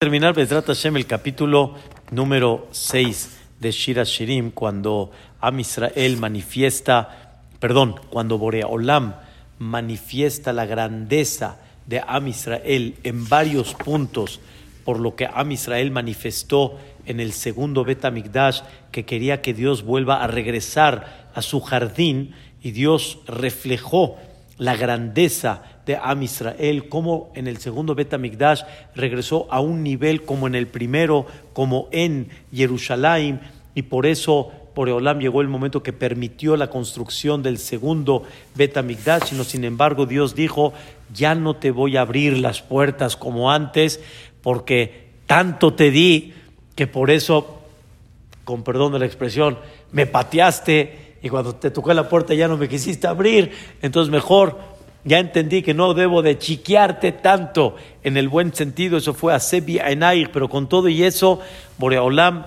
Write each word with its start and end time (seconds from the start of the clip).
terminar 0.00 0.32
Bezrat 0.32 0.68
Hashem 0.68 0.96
el 0.96 1.06
capítulo 1.06 1.74
número 2.12 2.68
6 2.70 3.30
de 3.58 3.72
Shira 3.72 4.04
Shirim 4.04 4.52
cuando 4.52 5.10
Am 5.40 5.58
Israel 5.58 6.18
manifiesta, 6.18 7.40
perdón, 7.58 7.96
cuando 8.08 8.38
Borea 8.38 8.68
Olam 8.68 9.16
manifiesta 9.58 10.52
la 10.52 10.66
grandeza 10.66 11.58
de 11.86 12.00
Am 12.06 12.28
Israel 12.28 12.94
en 13.02 13.28
varios 13.28 13.74
puntos 13.74 14.38
por 14.84 15.00
lo 15.00 15.16
que 15.16 15.26
Am 15.26 15.50
Israel 15.50 15.90
manifestó 15.90 16.78
en 17.04 17.18
el 17.18 17.32
segundo 17.32 17.82
Bet 17.82 18.08
Mikdash 18.08 18.60
que 18.92 19.04
quería 19.04 19.42
que 19.42 19.52
Dios 19.52 19.82
vuelva 19.82 20.22
a 20.22 20.28
regresar 20.28 21.28
a 21.34 21.42
su 21.42 21.60
jardín 21.60 22.36
y 22.62 22.70
Dios 22.70 23.18
reflejó 23.26 24.16
la 24.58 24.76
grandeza 24.76 25.62
de 25.86 25.96
Am 25.96 26.22
Israel, 26.22 26.88
como 26.88 27.30
en 27.34 27.46
el 27.46 27.58
segundo 27.58 27.94
Bet 27.94 28.16
Mikdash 28.18 28.62
regresó 28.94 29.46
a 29.50 29.60
un 29.60 29.82
nivel 29.82 30.24
como 30.24 30.46
en 30.46 30.54
el 30.54 30.66
primero, 30.66 31.26
como 31.52 31.88
en 31.92 32.28
Jerusalén, 32.52 33.40
y 33.74 33.82
por 33.82 34.04
eso 34.04 34.52
Boreolam 34.74 35.18
llegó 35.18 35.40
el 35.40 35.48
momento 35.48 35.82
que 35.82 35.92
permitió 35.92 36.56
la 36.56 36.70
construcción 36.70 37.42
del 37.42 37.58
segundo 37.58 38.24
Bet 38.54 38.80
Mikdash, 38.82 39.24
sino 39.24 39.44
sin 39.44 39.64
embargo 39.64 40.06
Dios 40.06 40.34
dijo, 40.34 40.72
ya 41.12 41.34
no 41.34 41.56
te 41.56 41.70
voy 41.70 41.96
a 41.96 42.02
abrir 42.02 42.38
las 42.38 42.62
puertas 42.62 43.16
como 43.16 43.50
antes, 43.50 44.00
porque 44.42 45.08
tanto 45.26 45.74
te 45.74 45.90
di 45.90 46.34
que 46.74 46.86
por 46.86 47.10
eso, 47.10 47.60
con 48.44 48.62
perdón 48.62 48.92
de 48.92 48.98
la 49.00 49.06
expresión, 49.06 49.58
me 49.90 50.06
pateaste 50.06 51.07
y 51.22 51.28
cuando 51.28 51.54
te 51.54 51.70
tocó 51.70 51.92
la 51.92 52.08
puerta 52.08 52.34
ya 52.34 52.48
no 52.48 52.56
me 52.56 52.68
quisiste 52.68 53.06
abrir, 53.06 53.52
entonces 53.82 54.10
mejor 54.10 54.58
ya 55.04 55.18
entendí 55.18 55.62
que 55.62 55.74
no 55.74 55.94
debo 55.94 56.22
de 56.22 56.38
chiquearte 56.38 57.12
tanto. 57.12 57.76
En 58.02 58.16
el 58.16 58.28
buen 58.28 58.54
sentido, 58.54 58.98
eso 58.98 59.14
fue 59.14 59.34
a 59.34 59.40
Sebi 59.40 59.78
Enair, 59.78 60.30
pero 60.32 60.48
con 60.48 60.68
todo 60.68 60.88
y 60.88 61.02
eso, 61.02 61.40
Boreolam 61.78 62.44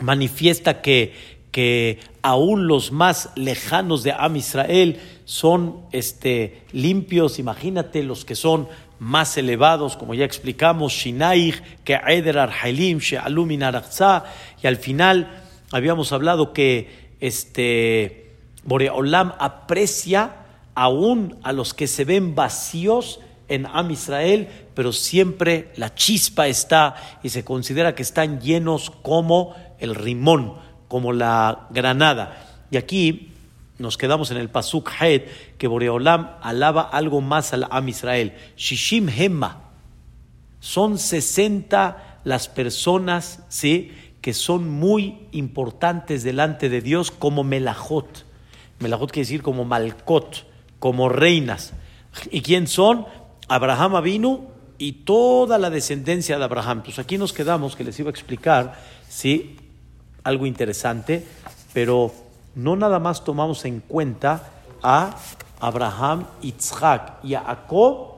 manifiesta 0.00 0.80
que, 0.80 1.14
que 1.50 2.00
aún 2.22 2.66
los 2.66 2.92
más 2.92 3.30
lejanos 3.36 4.02
de 4.02 4.12
Am 4.12 4.36
Israel 4.36 4.98
son 5.24 5.82
este, 5.92 6.62
limpios, 6.72 7.38
imagínate 7.38 8.02
los 8.02 8.24
que 8.24 8.34
son 8.34 8.68
más 8.98 9.36
elevados, 9.36 9.96
como 9.96 10.14
ya 10.14 10.24
explicamos, 10.24 10.92
Shinaich, 10.92 11.62
que 11.84 11.94
Eder 11.94 12.38
Arhalim, 12.38 12.98
She'alum 12.98 13.50
y 13.50 14.66
al 14.66 14.76
final 14.76 15.42
habíamos 15.72 16.12
hablado 16.12 16.52
que 16.52 17.09
este, 17.20 18.32
Boreolam 18.64 19.32
aprecia 19.38 20.36
aún 20.74 21.38
a 21.42 21.52
los 21.52 21.74
que 21.74 21.86
se 21.86 22.04
ven 22.04 22.34
vacíos 22.34 23.20
en 23.48 23.66
Am 23.66 23.90
Israel, 23.90 24.48
pero 24.74 24.92
siempre 24.92 25.72
la 25.76 25.94
chispa 25.94 26.46
está 26.46 26.94
y 27.22 27.30
se 27.30 27.44
considera 27.44 27.94
que 27.94 28.02
están 28.02 28.40
llenos 28.40 28.90
como 28.90 29.54
el 29.78 29.94
rimón, 29.94 30.54
como 30.88 31.12
la 31.12 31.66
granada. 31.70 32.66
Y 32.70 32.76
aquí 32.76 33.32
nos 33.78 33.98
quedamos 33.98 34.30
en 34.30 34.36
el 34.36 34.50
Pasuk 34.50 34.90
Het, 35.00 35.26
que 35.58 35.66
Boreolam 35.66 36.36
alaba 36.42 36.82
algo 36.82 37.20
más 37.20 37.52
al 37.52 37.66
Am 37.70 37.88
Israel. 37.88 38.34
Shishim 38.56 39.08
Hema. 39.08 39.62
Son 40.60 40.98
60 40.98 42.20
las 42.24 42.48
personas, 42.48 43.42
¿sí? 43.48 43.92
Que 44.20 44.34
son 44.34 44.68
muy 44.68 45.26
importantes 45.32 46.22
delante 46.22 46.68
de 46.68 46.80
Dios 46.80 47.10
como 47.10 47.44
melajot. 47.44 48.26
Melajot 48.78 49.10
quiere 49.10 49.26
decir 49.26 49.42
como 49.42 49.64
malcot, 49.64 50.46
como 50.78 51.08
reinas. 51.08 51.72
¿Y 52.30 52.42
quién 52.42 52.66
son? 52.66 53.06
Abraham 53.48 53.96
Avinu 53.96 54.48
y 54.78 54.92
toda 54.92 55.58
la 55.58 55.70
descendencia 55.70 56.38
de 56.38 56.44
Abraham. 56.44 56.82
Pues 56.84 56.98
aquí 56.98 57.18
nos 57.18 57.32
quedamos, 57.32 57.76
que 57.76 57.84
les 57.84 57.98
iba 57.98 58.08
a 58.08 58.12
explicar, 58.12 58.80
sí, 59.08 59.56
algo 60.24 60.46
interesante, 60.46 61.26
pero 61.72 62.12
no 62.54 62.76
nada 62.76 62.98
más 62.98 63.24
tomamos 63.24 63.64
en 63.64 63.80
cuenta 63.80 64.50
a 64.82 65.16
Abraham, 65.60 66.26
Yitzhak, 66.42 67.22
Jacob 67.26 68.16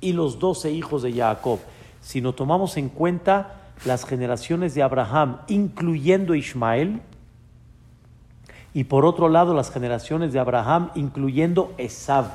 y 0.00 0.12
los 0.12 0.38
doce 0.38 0.70
hijos 0.70 1.02
de 1.02 1.12
Jacob, 1.12 1.60
sino 2.00 2.32
tomamos 2.34 2.76
en 2.76 2.88
cuenta 2.88 3.59
las 3.84 4.04
generaciones 4.04 4.74
de 4.74 4.82
Abraham, 4.82 5.38
incluyendo 5.48 6.34
Ismael, 6.34 7.00
y 8.72 8.84
por 8.84 9.04
otro 9.04 9.28
lado 9.28 9.54
las 9.54 9.70
generaciones 9.70 10.32
de 10.32 10.38
Abraham, 10.38 10.90
incluyendo 10.94 11.74
Esav. 11.78 12.26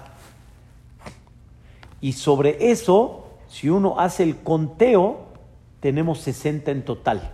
Y 2.02 2.14
sobre 2.14 2.72
eso, 2.72 3.28
si 3.48 3.70
uno 3.70 4.00
hace 4.00 4.24
el 4.24 4.38
conteo, 4.38 5.28
tenemos 5.80 6.20
60 6.20 6.72
en 6.72 6.84
total. 6.84 7.32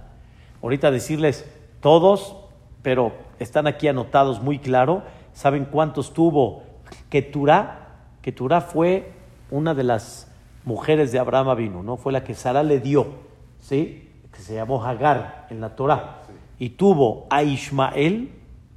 Ahorita 0.61 0.91
decirles 0.91 1.45
todos, 1.79 2.35
pero 2.83 3.13
están 3.39 3.65
aquí 3.65 3.87
anotados 3.87 4.41
muy 4.41 4.59
claro. 4.59 5.03
¿Saben 5.33 5.65
cuántos 5.65 6.13
tuvo 6.13 6.63
Keturah? 7.09 7.87
Keturah 8.21 8.61
fue 8.61 9.13
una 9.49 9.73
de 9.73 9.83
las 9.83 10.27
mujeres 10.63 11.11
de 11.11 11.17
Abraham 11.17 11.57
vino, 11.57 11.81
¿no? 11.81 11.97
Fue 11.97 12.13
la 12.13 12.23
que 12.23 12.35
Sara 12.35 12.61
le 12.61 12.79
dio 12.79 13.30
¿sí? 13.61 14.09
que 14.31 14.41
se 14.41 14.55
llamó 14.55 14.83
Hagar 14.83 15.47
en 15.49 15.61
la 15.61 15.75
Torah, 15.75 16.21
y 16.57 16.69
tuvo 16.69 17.25
a 17.29 17.43
Ismael 17.43 18.31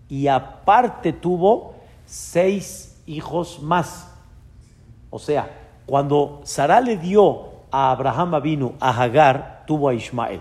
y 0.08 0.26
aparte 0.26 1.12
tuvo 1.12 1.74
seis 2.06 3.00
hijos 3.06 3.60
más. 3.62 4.10
O 5.10 5.18
sea, 5.18 5.50
cuando 5.86 6.40
Sara 6.44 6.80
le 6.80 6.96
dio 6.96 7.50
a 7.70 7.90
Abraham 7.90 8.40
vino 8.42 8.74
a 8.80 8.90
Hagar, 8.90 9.64
tuvo 9.66 9.88
a 9.88 9.94
Ismael. 9.94 10.40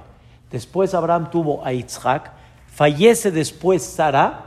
Después 0.50 0.94
Abraham 0.94 1.30
tuvo 1.30 1.66
a 1.66 1.74
Isaac, 1.74 2.32
fallece 2.68 3.32
después 3.32 3.84
Sara 3.84 4.46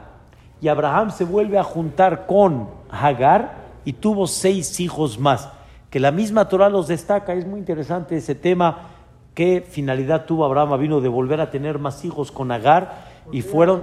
y 0.60 0.68
Abraham 0.68 1.10
se 1.10 1.24
vuelve 1.24 1.58
a 1.58 1.64
juntar 1.64 2.26
con 2.26 2.70
Hagar 2.88 3.56
y 3.84 3.92
tuvo 3.92 4.26
seis 4.26 4.80
hijos 4.80 5.18
más. 5.18 5.48
Que 5.90 6.00
la 6.00 6.10
misma 6.10 6.48
Torah 6.48 6.68
los 6.68 6.88
destaca, 6.88 7.34
es 7.34 7.46
muy 7.46 7.58
interesante 7.58 8.16
ese 8.16 8.34
tema 8.34 8.95
¿Qué 9.36 9.60
finalidad 9.60 10.24
tuvo 10.24 10.46
Abraham? 10.46 10.80
Vino 10.80 11.02
de 11.02 11.10
volver 11.10 11.42
a 11.42 11.50
tener 11.50 11.78
más 11.78 12.06
hijos 12.06 12.32
con 12.32 12.50
Agar 12.50 13.04
y 13.30 13.42
fueron... 13.42 13.82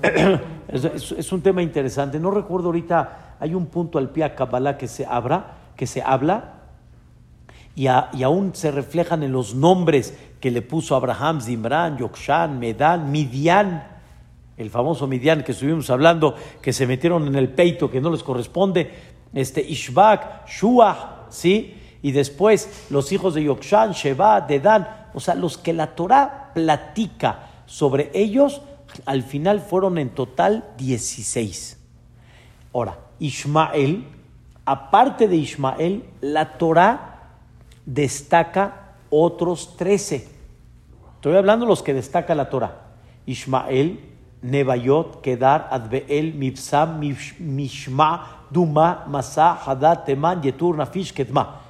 es, 0.68 1.32
un 1.32 1.40
tema 1.40 1.60
interesante. 1.60 2.20
No 2.20 2.30
recuerdo 2.30 2.66
ahorita, 2.66 3.34
hay 3.40 3.52
un 3.52 3.66
punto 3.66 3.98
al 3.98 4.10
pie 4.10 4.22
a 4.22 4.36
Kabbalah 4.36 4.78
que 4.78 4.86
se, 4.86 5.04
abra, 5.04 5.56
que 5.74 5.88
se 5.88 6.02
habla 6.02 6.52
y, 7.74 7.88
aún 7.88 8.54
se 8.54 8.70
reflejan 8.70 9.24
en 9.24 9.32
los 9.32 9.56
nombres 9.56 10.16
que 10.38 10.52
le 10.52 10.62
puso 10.62 10.94
Abraham, 10.94 11.40
Zimran, 11.40 11.98
Yokshan, 11.98 12.60
Medan, 12.60 13.10
Midian, 13.10 13.82
el 14.56 14.70
famoso 14.70 15.08
Midian 15.08 15.42
que 15.42 15.50
estuvimos 15.50 15.90
hablando, 15.90 16.36
que 16.60 16.72
se 16.72 16.86
metieron 16.86 17.26
en 17.26 17.34
el 17.34 17.48
peito 17.48 17.90
que 17.90 18.00
no 18.00 18.12
les 18.12 18.22
corresponde, 18.22 18.88
este 19.34 19.60
Ishbak, 19.62 20.46
Shuah, 20.46 21.26
¿sí? 21.28 21.81
Y 22.02 22.10
después 22.10 22.86
los 22.90 23.12
hijos 23.12 23.34
de 23.34 23.44
Yokshan, 23.44 23.92
Sheba, 23.92 24.40
Dedan, 24.40 24.88
o 25.14 25.20
sea, 25.20 25.34
los 25.34 25.56
que 25.56 25.72
la 25.72 25.94
Torah 25.94 26.50
platica 26.52 27.46
sobre 27.66 28.10
ellos, 28.12 28.60
al 29.06 29.22
final 29.22 29.60
fueron 29.60 29.96
en 29.98 30.10
total 30.10 30.64
16. 30.76 31.78
Ahora, 32.74 32.98
Ismael, 33.20 34.04
aparte 34.64 35.28
de 35.28 35.36
Ismael, 35.36 36.04
la 36.20 36.58
Torah 36.58 37.30
destaca 37.86 38.94
otros 39.08 39.76
13. 39.76 40.28
Estoy 41.14 41.36
hablando 41.36 41.66
de 41.66 41.70
los 41.70 41.82
que 41.82 41.94
destaca 41.94 42.34
la 42.34 42.50
Torah. 42.50 42.80
Ismael, 43.26 44.00
Nebayot, 44.42 45.20
Kedar, 45.20 45.68
Adbeel, 45.70 46.34
Mibsam, 46.34 46.98
Mishma, 46.98 48.46
Duma, 48.50 49.04
Masa, 49.06 49.54
Hadad, 49.54 50.04
Teman, 50.04 50.42
Yetur, 50.42 50.76
Nafish, 50.76 51.12
Kedma. 51.12 51.61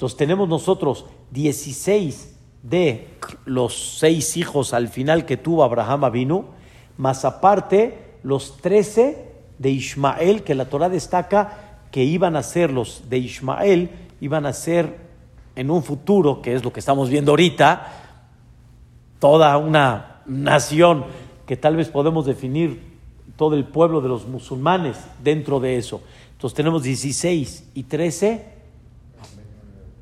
Entonces 0.00 0.16
tenemos 0.16 0.48
nosotros 0.48 1.04
16 1.32 2.34
de 2.62 3.08
los 3.44 3.98
seis 3.98 4.38
hijos 4.38 4.72
al 4.72 4.88
final 4.88 5.26
que 5.26 5.36
tuvo 5.36 5.62
Abraham 5.62 6.10
vino, 6.10 6.46
más 6.96 7.26
aparte 7.26 8.16
los 8.22 8.56
13 8.62 9.28
de 9.58 9.68
Ismael, 9.68 10.42
que 10.42 10.54
la 10.54 10.70
Torah 10.70 10.88
destaca 10.88 11.82
que 11.90 12.02
iban 12.02 12.34
a 12.36 12.42
ser 12.42 12.72
los 12.72 13.10
de 13.10 13.18
Ismael, 13.18 13.90
iban 14.22 14.46
a 14.46 14.54
ser 14.54 14.96
en 15.54 15.70
un 15.70 15.82
futuro, 15.82 16.40
que 16.40 16.54
es 16.54 16.64
lo 16.64 16.72
que 16.72 16.80
estamos 16.80 17.10
viendo 17.10 17.32
ahorita, 17.32 17.92
toda 19.18 19.58
una 19.58 20.22
nación 20.24 21.04
que 21.44 21.58
tal 21.58 21.76
vez 21.76 21.90
podemos 21.90 22.24
definir 22.24 22.96
todo 23.36 23.54
el 23.54 23.66
pueblo 23.66 24.00
de 24.00 24.08
los 24.08 24.26
musulmanes 24.26 24.96
dentro 25.22 25.60
de 25.60 25.76
eso. 25.76 26.00
Entonces 26.32 26.56
tenemos 26.56 26.84
16 26.84 27.72
y 27.74 27.82
13 27.82 28.59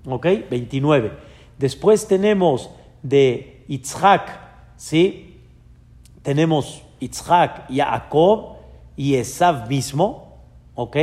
¿Ok? 0.08 0.26
29. 0.50 1.12
Después 1.58 2.06
tenemos 2.06 2.70
de 3.02 3.64
Itzhak, 3.68 4.40
¿sí? 4.76 5.40
Tenemos 6.22 6.82
Itzhak, 7.00 7.70
Jacob 7.70 8.56
y 8.96 9.14
Esav 9.14 9.68
mismo, 9.68 10.38
¿ok? 10.74 10.96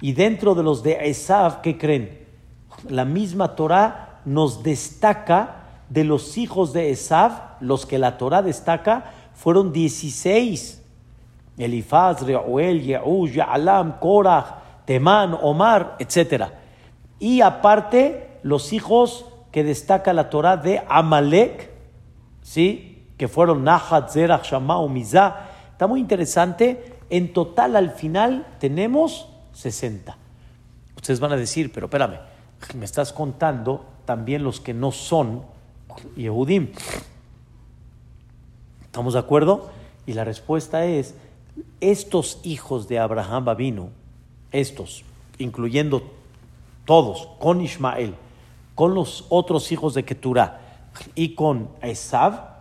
Y 0.00 0.12
dentro 0.12 0.54
de 0.54 0.62
los 0.62 0.82
de 0.82 1.08
Esav, 1.08 1.60
¿qué 1.60 1.78
creen? 1.78 2.18
La 2.88 3.04
misma 3.04 3.54
Torah 3.54 4.20
nos 4.24 4.62
destaca 4.62 5.64
de 5.88 6.04
los 6.04 6.36
hijos 6.36 6.72
de 6.72 6.90
Esav, 6.90 7.56
los 7.60 7.86
que 7.86 7.98
la 7.98 8.18
Torah 8.18 8.42
destaca, 8.42 9.12
fueron 9.34 9.72
16. 9.72 10.82
Elifaz, 11.56 12.22
Reuel, 12.22 12.82
Yehush, 12.82 13.34
Ya'alam, 13.34 13.98
Korah, 14.00 14.62
Temán, 14.84 15.38
Omar, 15.40 15.96
etc. 15.98 16.44
Y 17.18 17.40
aparte, 17.40 18.38
los 18.42 18.72
hijos 18.72 19.26
que 19.52 19.64
destaca 19.64 20.12
la 20.12 20.30
Torah 20.30 20.56
de 20.56 20.82
Amalek, 20.88 21.70
¿sí? 22.42 22.94
que 23.16 23.28
fueron 23.28 23.64
Nahat, 23.64 24.10
Zerach, 24.10 24.44
Shammah, 24.44 24.86
Mizah. 24.88 25.50
Está 25.72 25.86
muy 25.86 26.00
interesante. 26.00 26.96
En 27.10 27.32
total, 27.32 27.76
al 27.76 27.90
final, 27.90 28.46
tenemos 28.58 29.28
60. 29.52 30.16
Ustedes 30.96 31.20
van 31.20 31.32
a 31.32 31.36
decir, 31.36 31.70
pero 31.72 31.86
espérame, 31.86 32.18
me 32.74 32.84
estás 32.84 33.12
contando 33.12 33.84
también 34.04 34.42
los 34.42 34.60
que 34.60 34.74
no 34.74 34.90
son 34.90 35.42
Yehudim. 36.16 36.72
¿Estamos 38.82 39.14
de 39.14 39.20
acuerdo? 39.20 39.70
Y 40.06 40.14
la 40.14 40.24
respuesta 40.24 40.84
es, 40.84 41.14
estos 41.80 42.40
hijos 42.42 42.88
de 42.88 42.98
Abraham 42.98 43.44
Babino, 43.44 43.88
estos, 44.50 45.04
incluyendo 45.38 46.02
todos, 46.84 47.28
con 47.38 47.60
Ismael, 47.60 48.14
con 48.74 48.94
los 48.94 49.26
otros 49.28 49.70
hijos 49.72 49.94
de 49.94 50.04
Keturah 50.04 50.60
y 51.14 51.34
con 51.34 51.68
Esav, 51.82 52.54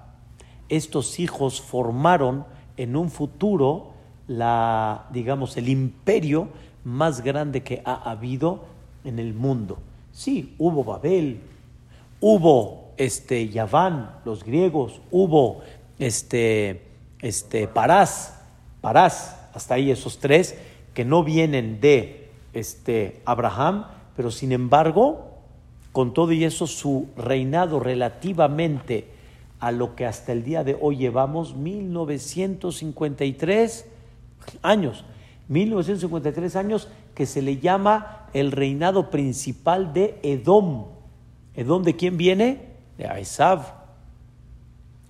estos 0.69 1.19
hijos 1.19 1.61
formaron 1.61 2.45
en 2.77 2.95
un 2.95 3.09
futuro 3.09 3.91
la, 4.27 5.07
digamos, 5.11 5.57
el 5.57 5.69
imperio 5.69 6.47
más 6.83 7.21
grande 7.21 7.63
que 7.63 7.81
ha 7.85 8.09
habido 8.09 8.65
en 9.03 9.19
el 9.19 9.33
mundo. 9.33 9.77
Sí, 10.11 10.55
hubo 10.57 10.83
Babel, 10.83 11.41
hubo 12.19 12.91
este 12.97 13.49
Yaván, 13.49 14.19
los 14.25 14.43
griegos, 14.43 15.01
hubo 15.11 15.61
este, 15.99 16.87
este 17.21 17.67
Parás, 17.67 18.39
Parás, 18.81 19.39
hasta 19.53 19.75
ahí 19.75 19.91
esos 19.91 20.19
tres 20.19 20.57
que 20.93 21.05
no 21.05 21.23
vienen 21.23 21.79
de 21.79 22.29
este 22.53 23.21
Abraham, 23.25 23.85
pero 24.15 24.31
sin 24.31 24.51
embargo, 24.51 25.29
con 25.91 26.13
todo 26.13 26.31
y 26.31 26.43
eso, 26.43 26.67
su 26.67 27.07
reinado 27.15 27.79
relativamente 27.79 29.07
a 29.59 29.71
lo 29.71 29.95
que 29.95 30.05
hasta 30.05 30.33
el 30.33 30.43
día 30.43 30.63
de 30.63 30.77
hoy 30.79 30.97
llevamos, 30.97 31.55
1953 31.55 33.87
años. 34.61 35.03
1953 35.47 36.55
años 36.55 36.87
que 37.15 37.25
se 37.25 37.41
le 37.41 37.57
llama 37.57 38.27
el 38.33 38.51
reinado 38.51 39.09
principal 39.09 39.93
de 39.93 40.19
Edom. 40.23 40.85
¿Edom 41.55 41.81
de 41.83 41.95
quién 41.95 42.17
viene? 42.17 42.73
De 42.97 43.07
Aisav, 43.07 43.73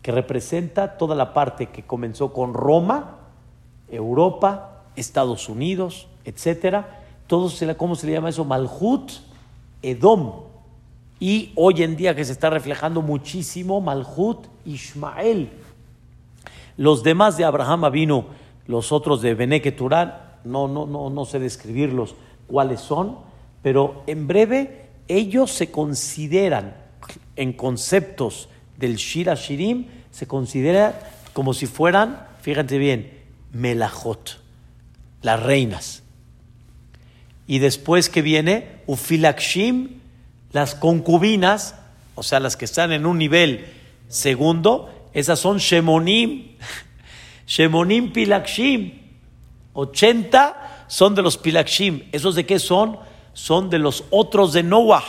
que 0.01 0.11
representa 0.11 0.97
toda 0.97 1.15
la 1.15 1.33
parte 1.33 1.67
que 1.67 1.83
comenzó 1.83 2.33
con 2.33 2.53
Roma, 2.53 3.19
Europa, 3.89 4.83
Estados 4.95 5.49
Unidos, 5.49 6.07
etcétera. 6.25 7.02
Todo 7.27 7.49
se, 7.49 7.75
¿Cómo 7.75 7.95
se 7.95 8.07
le 8.07 8.13
llama 8.13 8.29
eso? 8.29 8.45
Malhut, 8.45 9.11
Edom. 9.81 10.43
Y 11.19 11.51
hoy 11.55 11.83
en 11.83 11.95
día 11.95 12.15
que 12.15 12.25
se 12.25 12.31
está 12.31 12.49
reflejando 12.49 13.01
muchísimo, 13.01 13.79
Malhut, 13.81 14.45
Ismael. 14.65 15.49
Los 16.77 17.03
demás 17.03 17.37
de 17.37 17.45
Abraham 17.45 17.91
vino, 17.91 18.25
los 18.67 18.91
otros 18.91 19.21
de 19.21 19.33
Beneketurán, 19.35 20.15
no, 20.43 20.67
no, 20.67 20.85
no, 20.85 21.09
no 21.09 21.25
sé 21.25 21.39
describirlos 21.39 22.15
cuáles 22.47 22.81
son, 22.81 23.17
pero 23.61 24.03
en 24.07 24.27
breve 24.27 24.89
ellos 25.07 25.51
se 25.51 25.71
consideran 25.71 26.75
en 27.35 27.53
conceptos 27.53 28.49
del 28.77 28.95
Shira 28.95 29.35
Shirim, 29.35 29.87
se 30.11 30.27
considera 30.27 30.99
como 31.33 31.53
si 31.53 31.65
fueran, 31.65 32.27
fíjate 32.41 32.77
bien, 32.77 33.21
Melachot, 33.51 34.39
las 35.21 35.41
reinas. 35.41 36.02
Y 37.47 37.59
después 37.59 38.09
que 38.09 38.21
viene 38.21 38.79
Ufilakshim, 38.87 39.99
las 40.51 40.75
concubinas, 40.75 41.75
o 42.15 42.23
sea, 42.23 42.39
las 42.39 42.55
que 42.55 42.65
están 42.65 42.91
en 42.91 43.05
un 43.05 43.17
nivel 43.17 43.65
segundo, 44.07 45.09
esas 45.13 45.39
son 45.39 45.57
Shemonim, 45.57 46.55
Shemonim 47.47 48.13
Pilakshim. 48.13 49.01
80 49.73 50.85
son 50.87 51.15
de 51.15 51.21
los 51.21 51.37
Pilakshim. 51.37 52.03
¿Esos 52.11 52.35
de 52.35 52.45
qué 52.45 52.59
son? 52.59 52.99
Son 53.33 53.69
de 53.69 53.79
los 53.79 54.05
otros 54.11 54.53
de 54.53 54.63
Noah. 54.63 55.03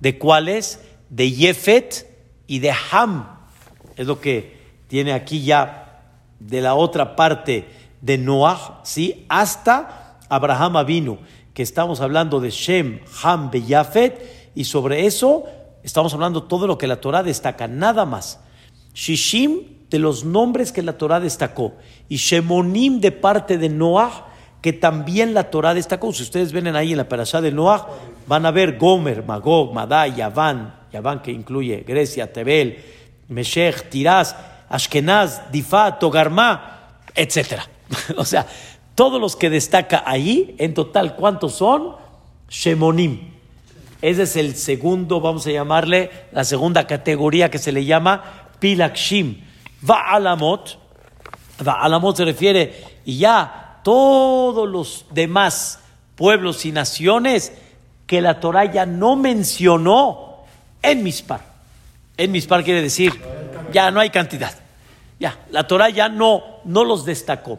¿De 0.00 0.18
cuáles? 0.18 0.84
De 1.08 1.32
Yefet 1.32 2.06
y 2.46 2.58
de 2.58 2.72
Ham. 2.90 3.26
Es 3.96 4.06
lo 4.06 4.20
que 4.20 4.54
tiene 4.88 5.12
aquí 5.12 5.42
ya 5.42 6.02
de 6.38 6.60
la 6.60 6.74
otra 6.74 7.16
parte 7.16 7.66
de 8.00 8.18
Noah, 8.18 8.80
¿sí? 8.84 9.24
Hasta 9.28 10.18
Abraham 10.28 10.84
vino, 10.84 11.18
que 11.54 11.62
estamos 11.62 12.00
hablando 12.00 12.40
de 12.40 12.50
Shem, 12.50 13.00
Ham, 13.22 13.50
Yafet, 13.52 14.52
y 14.54 14.64
sobre 14.64 15.06
eso 15.06 15.44
estamos 15.82 16.12
hablando 16.12 16.42
todo 16.42 16.66
lo 16.66 16.76
que 16.76 16.86
la 16.86 17.00
Torah 17.00 17.22
destaca, 17.22 17.68
nada 17.68 18.04
más. 18.04 18.40
Shishim 18.92 19.60
de 19.88 19.98
los 19.98 20.24
nombres 20.24 20.72
que 20.72 20.82
la 20.82 20.98
Torah 20.98 21.20
destacó 21.20 21.74
y 22.08 22.16
Shemonim 22.16 23.00
de 23.00 23.12
parte 23.12 23.58
de 23.58 23.68
Noah 23.68 24.28
que 24.60 24.72
también 24.72 25.34
la 25.34 25.50
Torah 25.50 25.74
destacó. 25.74 26.12
Si 26.12 26.22
ustedes 26.22 26.52
ven 26.52 26.74
ahí 26.74 26.92
en 26.92 26.96
la 26.96 27.08
parasha 27.08 27.40
de 27.40 27.52
Noah, 27.52 27.86
van 28.26 28.46
a 28.46 28.50
ver 28.50 28.78
Gomer, 28.78 29.22
Magog, 29.22 29.74
Madai, 29.74 30.14
Yaván, 30.14 30.74
Yaván 30.90 31.20
que 31.20 31.30
incluye 31.30 31.84
Grecia, 31.86 32.32
Tebel, 32.32 32.78
Meshech, 33.28 33.90
Tiraz, 33.90 34.34
Ashkenaz, 34.68 35.52
Difá, 35.52 35.98
Togarma, 35.98 37.02
etc. 37.14 37.60
o 38.16 38.24
sea, 38.24 38.46
todos 38.94 39.20
los 39.20 39.36
que 39.36 39.50
destaca 39.50 40.02
ahí, 40.06 40.54
en 40.58 40.74
total, 40.74 41.16
¿cuántos 41.16 41.54
son? 41.54 41.96
Shemonim. 42.48 43.32
Ese 44.02 44.22
es 44.22 44.36
el 44.36 44.54
segundo, 44.54 45.20
vamos 45.20 45.46
a 45.46 45.50
llamarle, 45.50 46.10
la 46.32 46.44
segunda 46.44 46.86
categoría 46.86 47.50
que 47.50 47.58
se 47.58 47.72
le 47.72 47.84
llama 47.84 48.50
Pilakshim. 48.58 49.40
Va'alamot, 49.80 50.78
Va'alamot 51.62 52.16
se 52.16 52.24
refiere, 52.24 52.84
y 53.04 53.18
ya 53.18 53.80
todos 53.82 54.68
los 54.68 55.06
demás 55.10 55.80
pueblos 56.16 56.64
y 56.64 56.72
naciones 56.72 57.52
que 58.06 58.20
la 58.20 58.40
Torah 58.40 58.66
ya 58.66 58.86
no 58.86 59.16
mencionó 59.16 60.44
en 60.82 61.02
Mispar. 61.02 61.40
En 62.16 62.30
Mispar 62.30 62.62
quiere 62.62 62.82
decir, 62.82 63.12
ya 63.72 63.90
no 63.90 64.00
hay 64.00 64.10
cantidad. 64.10 64.54
Ya, 65.18 65.38
la 65.50 65.66
Torah 65.66 65.88
ya 65.88 66.08
no, 66.08 66.42
no 66.64 66.84
los 66.84 67.04
destacó. 67.04 67.58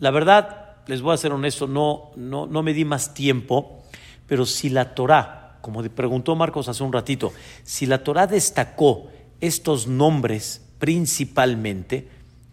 La 0.00 0.10
verdad, 0.10 0.63
les 0.86 1.02
voy 1.02 1.14
a 1.14 1.18
ser 1.18 1.32
honesto, 1.32 1.66
no, 1.66 2.10
no, 2.16 2.46
no 2.46 2.62
me 2.62 2.74
di 2.74 2.84
más 2.84 3.14
tiempo, 3.14 3.82
pero 4.26 4.46
si 4.46 4.70
la 4.70 4.94
Torah, 4.94 5.58
como 5.60 5.82
preguntó 5.82 6.34
Marcos 6.36 6.68
hace 6.68 6.82
un 6.82 6.92
ratito, 6.92 7.32
si 7.62 7.86
la 7.86 8.04
Torah 8.04 8.26
destacó 8.26 9.08
estos 9.40 9.86
nombres 9.86 10.62
principalmente, 10.78 12.08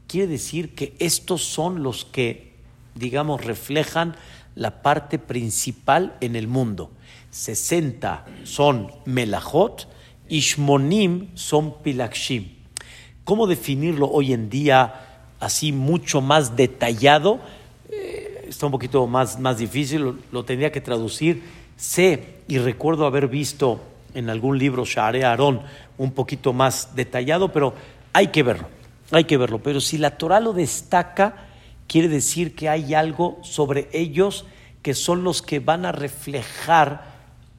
quiere 0.07 0.27
decir 0.27 0.75
que 0.75 0.95
estos 1.00 1.43
son 1.43 1.83
los 1.83 2.05
que, 2.05 2.53
digamos, 2.95 3.43
reflejan 3.43 4.15
la 4.55 4.81
parte 4.81 5.19
principal 5.19 6.17
en 6.21 6.35
el 6.35 6.47
mundo. 6.47 6.91
60 7.31 8.25
son 8.43 8.91
melajot, 9.05 9.88
ishmonim 10.27 11.29
son 11.35 11.81
pilakshim. 11.81 12.50
¿Cómo 13.23 13.47
definirlo 13.47 14.09
hoy 14.09 14.33
en 14.33 14.50
día 14.50 15.29
así 15.39 15.71
mucho 15.71 16.21
más 16.21 16.55
detallado? 16.55 17.39
Está 18.61 18.67
un 18.67 18.73
poquito 18.73 19.07
más, 19.07 19.39
más 19.39 19.57
difícil, 19.57 20.01
lo, 20.01 20.15
lo, 20.31 20.45
tendría 20.45 20.71
que 20.71 20.81
traducir. 20.81 21.41
Sé 21.77 22.43
y 22.47 22.59
recuerdo 22.59 23.07
haber 23.07 23.27
visto 23.27 23.81
en 24.13 24.29
algún 24.29 24.59
libro 24.59 24.85
Share 24.85 25.25
Aarón 25.25 25.61
un 25.97 26.11
poquito 26.11 26.53
más 26.53 26.95
detallado, 26.95 27.51
pero 27.51 27.73
hay 28.13 28.27
que 28.27 28.43
verlo, 28.43 28.67
hay 29.09 29.23
que 29.23 29.37
verlo. 29.37 29.63
Pero 29.63 29.81
si 29.81 29.97
la 29.97 30.11
Torah 30.11 30.39
lo 30.39 30.53
destaca, 30.53 31.47
quiere 31.87 32.07
decir 32.07 32.53
que 32.53 32.69
hay 32.69 32.93
algo 32.93 33.39
sobre 33.41 33.89
ellos 33.93 34.45
que 34.83 34.93
son 34.93 35.23
los 35.23 35.41
que 35.41 35.59
van 35.59 35.83
a 35.83 35.91
reflejar, 35.91 37.05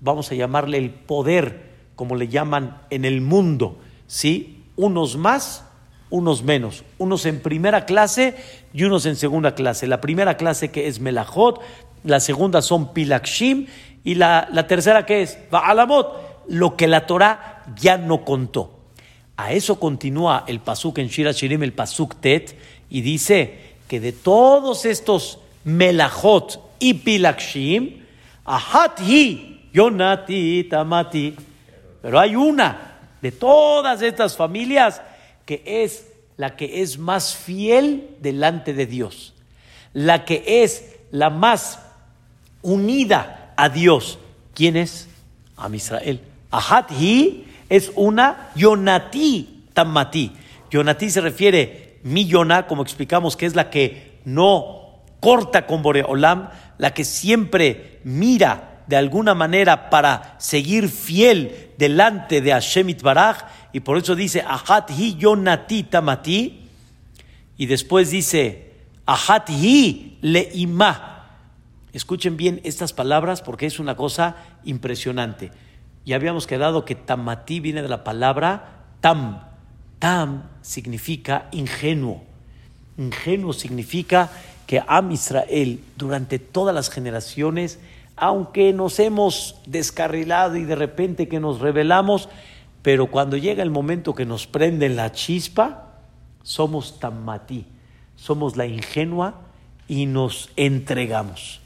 vamos 0.01 0.31
a 0.31 0.37
llamarle 0.37 0.79
el 0.79 0.91
poder, 0.91 1.73
como 1.97 2.15
le 2.15 2.29
llaman 2.29 2.81
en 2.91 3.05
el 3.05 3.23
mundo, 3.23 3.81
¿sí? 4.07 4.63
Unos 4.77 5.17
más, 5.17 5.65
unos 6.13 6.43
menos, 6.43 6.85
unos 6.99 7.25
en 7.25 7.41
primera 7.41 7.87
clase 7.87 8.37
y 8.75 8.85
unos 8.85 9.07
en 9.07 9.17
segunda 9.17 9.55
clase. 9.55 9.87
La 9.87 10.03
primera 10.03 10.37
clase 10.37 10.71
que 10.71 10.87
es 10.87 11.01
Melachot, 11.01 11.59
la 12.05 12.21
segunda 12.21 12.61
son 12.61 12.93
Pilakshim 12.93 13.67
y 14.05 14.15
la, 14.17 14.47
la 14.53 14.67
tercera 14.67 15.07
que 15.07 15.23
es 15.23 15.39
Baalamot, 15.51 16.45
lo 16.49 16.77
que 16.77 16.87
la 16.87 17.07
Torah 17.07 17.65
ya 17.81 17.97
no 17.97 18.27
contó. 18.27 18.79
A 19.39 19.55
eso 19.55 19.81
continúa 19.81 20.45
el 20.47 20.61
pasuk 20.61 20.99
en 20.99 21.09
Shira 21.09 21.33
Shirim, 21.33 21.63
el 21.63 21.73
pasuk 21.73 22.17
Tet, 22.21 22.59
y 22.91 23.01
dice 23.01 23.73
que 23.89 23.99
de 23.99 24.13
todos 24.13 24.85
estos 24.85 25.39
melachot 25.65 26.61
y 26.79 26.93
pilakshim, 26.93 28.03
ahat 28.45 29.01
hi, 29.01 29.71
yonati 29.73 30.65
tamati, 30.65 31.35
Pero 32.03 32.21
hay 32.21 32.37
una 32.37 32.99
de 33.23 33.33
todas 33.33 34.03
estas 34.03 34.37
familias 34.37 35.01
es 35.67 36.07
la 36.37 36.57
que 36.57 36.83
es 36.83 36.99
más 36.99 37.37
fiel 37.37 38.17
delante 38.21 38.73
de 38.73 38.87
Dios, 38.87 39.35
la 39.93 40.25
que 40.25 40.63
es 40.63 40.85
la 41.11 41.31
más 41.31 41.81
unida 42.63 43.53
a 43.57 43.69
Dios. 43.69 44.19
¿Quién 44.55 44.77
es? 44.77 45.09
Am 45.57 45.75
Israel. 45.75 46.21
Ahat 46.51 46.91
es 47.69 47.93
una 47.95 48.51
Yonati 48.55 49.65
Tamati. 49.73 50.33
Yonati 50.71 51.11
se 51.11 51.21
refiere 51.21 51.99
mi 52.03 52.27
Yonah, 52.27 52.67
como 52.67 52.83
explicamos, 52.83 53.37
que 53.37 53.47
es 53.47 53.55
la 53.55 53.71
que 53.71 54.21
no 54.25 55.01
corta 55.21 55.67
con 55.67 55.83
Boreolam, 55.83 56.51
la 56.79 56.93
que 56.93 57.05
siempre 57.05 58.01
mira 58.05 58.83
de 58.87 58.97
alguna 58.97 59.35
manera 59.35 59.89
para 59.89 60.35
seguir 60.39 60.89
fiel 60.89 61.71
delante 61.79 62.41
de 62.41 62.51
Hashem 62.51 62.95
Baraj, 63.03 63.39
y 63.73 63.81
por 63.81 63.97
eso 63.97 64.15
dice 64.15 64.43
Ahat 64.47 64.91
hi 64.91 65.17
Yonati 65.17 65.85
Tamati, 65.85 66.69
y 67.57 67.67
después 67.67 68.11
dice 68.11 68.73
Ahat 69.07 69.51
hi 69.51 70.19
leima. 70.21 71.09
Escuchen 71.93 72.37
bien 72.37 72.61
estas 72.65 72.93
palabras 72.93 73.43
porque 73.43 73.67
es 73.67 73.79
una 73.79 73.97
cosa 73.97 74.37
impresionante. 74.65 75.51
Ya 76.05 76.17
habíamos 76.17 76.47
quedado 76.47 76.85
que 76.85 76.95
Tamati 76.95 77.61
viene 77.61 77.83
de 77.83 77.89
la 77.89 78.05
palabra 78.05 78.87
tam. 79.01 79.43
Tam 79.99 80.45
significa 80.63 81.49
ingenuo. 81.53 82.23
Ingenuo 82.99 83.53
significa 83.53 84.31
que 84.67 84.83
Am 84.87 85.13
Israel 85.13 85.81
durante 85.97 86.39
todas 86.39 86.75
las 86.75 86.91
generaciones, 86.91 87.79
aunque 88.17 88.73
nos 88.73 88.99
hemos 88.99 89.57
descarrilado 89.67 90.57
y 90.57 90.65
de 90.65 90.75
repente 90.75 91.29
que 91.29 91.41
nos 91.41 91.61
rebelamos, 91.61 92.29
pero 92.83 93.07
cuando 93.07 93.37
llega 93.37 93.63
el 93.63 93.71
momento 93.71 94.15
que 94.15 94.27
nos 94.27 94.47
prenden 94.47 94.97
la 94.97 95.13
chispa, 95.13 95.93
somos 96.43 96.99
Tamati, 96.99 97.67
somos 98.17 98.57
la 98.57 98.67
ingenua 98.67 99.41
y 99.89 100.07
nos 100.07 100.51
entregamos. 100.57 101.61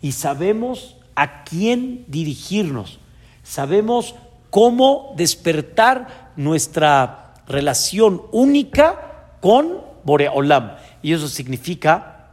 Y 0.00 0.12
sabemos 0.12 0.96
a 1.14 1.44
quién 1.44 2.04
dirigirnos, 2.08 2.98
sabemos 3.42 4.14
cómo 4.50 5.12
despertar 5.16 6.32
nuestra 6.36 7.34
relación 7.46 8.22
única 8.32 9.36
con 9.40 9.82
Boreolam. 10.04 10.76
Y 11.02 11.12
eso 11.12 11.28
significa 11.28 12.30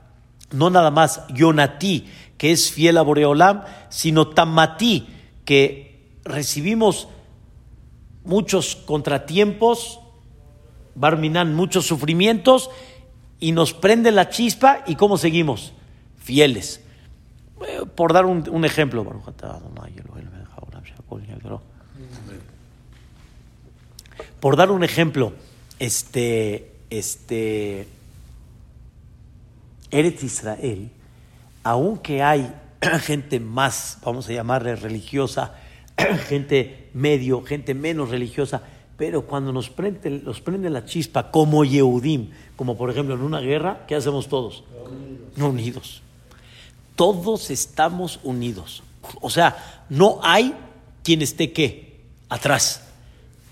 no 0.51 0.69
nada 0.69 0.91
más 0.91 1.21
Yonati, 1.33 2.07
que 2.37 2.51
es 2.51 2.71
fiel 2.71 2.97
a 2.97 3.01
Boreolam, 3.01 3.63
sino 3.89 4.29
Tamati, 4.29 5.07
que 5.43 6.19
recibimos 6.23 7.07
muchos 8.25 8.75
contratiempos, 8.75 9.99
Barminan, 10.95 11.53
muchos 11.53 11.85
sufrimientos, 11.85 12.69
y 13.39 13.51
nos 13.51 13.73
prende 13.73 14.11
la 14.11 14.29
chispa, 14.29 14.83
¿y 14.87 14.95
cómo 14.95 15.17
seguimos? 15.17 15.73
Fieles. 16.17 16.81
Eh, 17.67 17.81
por 17.95 18.13
dar 18.13 18.25
un, 18.25 18.65
ejemplo, 18.65 19.03
por 24.39 24.55
dar 24.57 24.71
un 24.71 24.83
ejemplo, 24.83 25.33
este, 25.79 26.71
este, 26.89 27.87
Eretz 29.91 30.23
Israel, 30.23 30.89
aunque 31.63 32.21
hay 32.23 32.53
gente 33.01 33.39
más, 33.39 33.97
vamos 34.03 34.29
a 34.29 34.33
llamarle 34.33 34.75
religiosa, 34.75 35.55
gente 36.27 36.84
medio, 36.95 37.43
gente 37.43 37.73
menos 37.73 38.09
religiosa, 38.09 38.61
pero 38.97 39.23
cuando 39.27 39.51
nos 39.51 39.69
prende, 39.69 40.09
nos 40.09 40.39
prende 40.39 40.69
la 40.69 40.85
chispa 40.85 41.29
como 41.29 41.65
Yehudim, 41.65 42.31
como 42.55 42.77
por 42.77 42.89
ejemplo 42.89 43.15
en 43.15 43.21
una 43.21 43.41
guerra, 43.41 43.85
¿qué 43.85 43.95
hacemos 43.95 44.29
todos? 44.29 44.63
Unidos. 45.35 45.49
unidos. 45.49 46.01
Todos 46.95 47.51
estamos 47.51 48.21
unidos. 48.23 48.81
O 49.19 49.29
sea, 49.29 49.83
no 49.89 50.19
hay 50.23 50.55
quien 51.03 51.21
esté 51.21 51.51
qué, 51.51 51.99
atrás. 52.29 52.81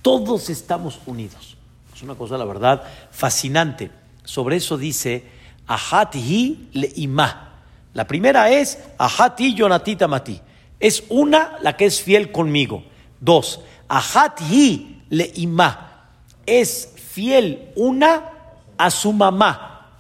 Todos 0.02 0.50
estamos 0.50 1.00
unidos. 1.06 1.58
Es 1.94 2.02
una 2.02 2.16
cosa, 2.16 2.38
la 2.38 2.46
verdad, 2.46 2.84
fascinante. 3.12 3.92
Sobre 4.24 4.56
eso 4.56 4.78
dice, 4.78 5.26
Ahati 5.68 6.70
le 6.72 6.94
ima. 6.96 7.60
La 7.94 8.08
primera 8.08 8.50
es 8.50 8.80
Ahati 8.98 9.54
yonatita 9.54 10.08
mati. 10.08 10.40
Es 10.80 11.04
una 11.10 11.58
la 11.62 11.76
que 11.76 11.86
es 11.86 12.02
fiel 12.02 12.32
conmigo. 12.32 12.86
Dos, 13.24 13.62
Ahati 13.88 15.06
le 15.10 15.32
ima. 15.36 16.10
Es 16.46 16.94
fiel 16.98 17.72
una 17.78 18.32
a 18.78 18.92
su 18.92 19.14
mamá. 19.14 19.92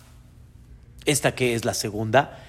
Esta 1.06 1.34
que 1.34 1.54
es 1.54 1.64
la 1.64 1.74
segunda, 1.74 2.40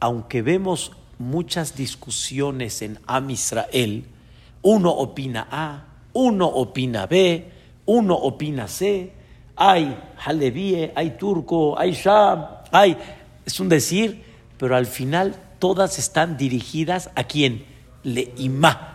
aunque 0.00 0.42
vemos 0.42 0.90
muchas 1.18 1.76
discusiones 1.76 2.82
en 2.82 2.98
Am 3.06 3.30
Israel, 3.30 4.06
uno 4.62 4.90
opina 4.90 5.46
A, 5.50 5.84
uno 6.12 6.48
opina 6.48 7.06
B, 7.06 7.52
uno 7.86 8.14
opina 8.14 8.66
C, 8.66 9.12
hay 9.54 9.96
Halevíe, 10.24 10.90
hay 10.96 11.10
turco, 11.12 11.78
hay 11.78 11.92
Sham, 11.92 12.44
hay, 12.72 12.96
es 13.46 13.60
un 13.60 13.68
decir, 13.68 14.24
pero 14.58 14.74
al 14.74 14.86
final 14.86 15.36
todas 15.60 15.98
están 16.00 16.36
dirigidas 16.36 17.10
a 17.14 17.22
quién? 17.22 17.64
Le 18.02 18.32
imá, 18.36 18.93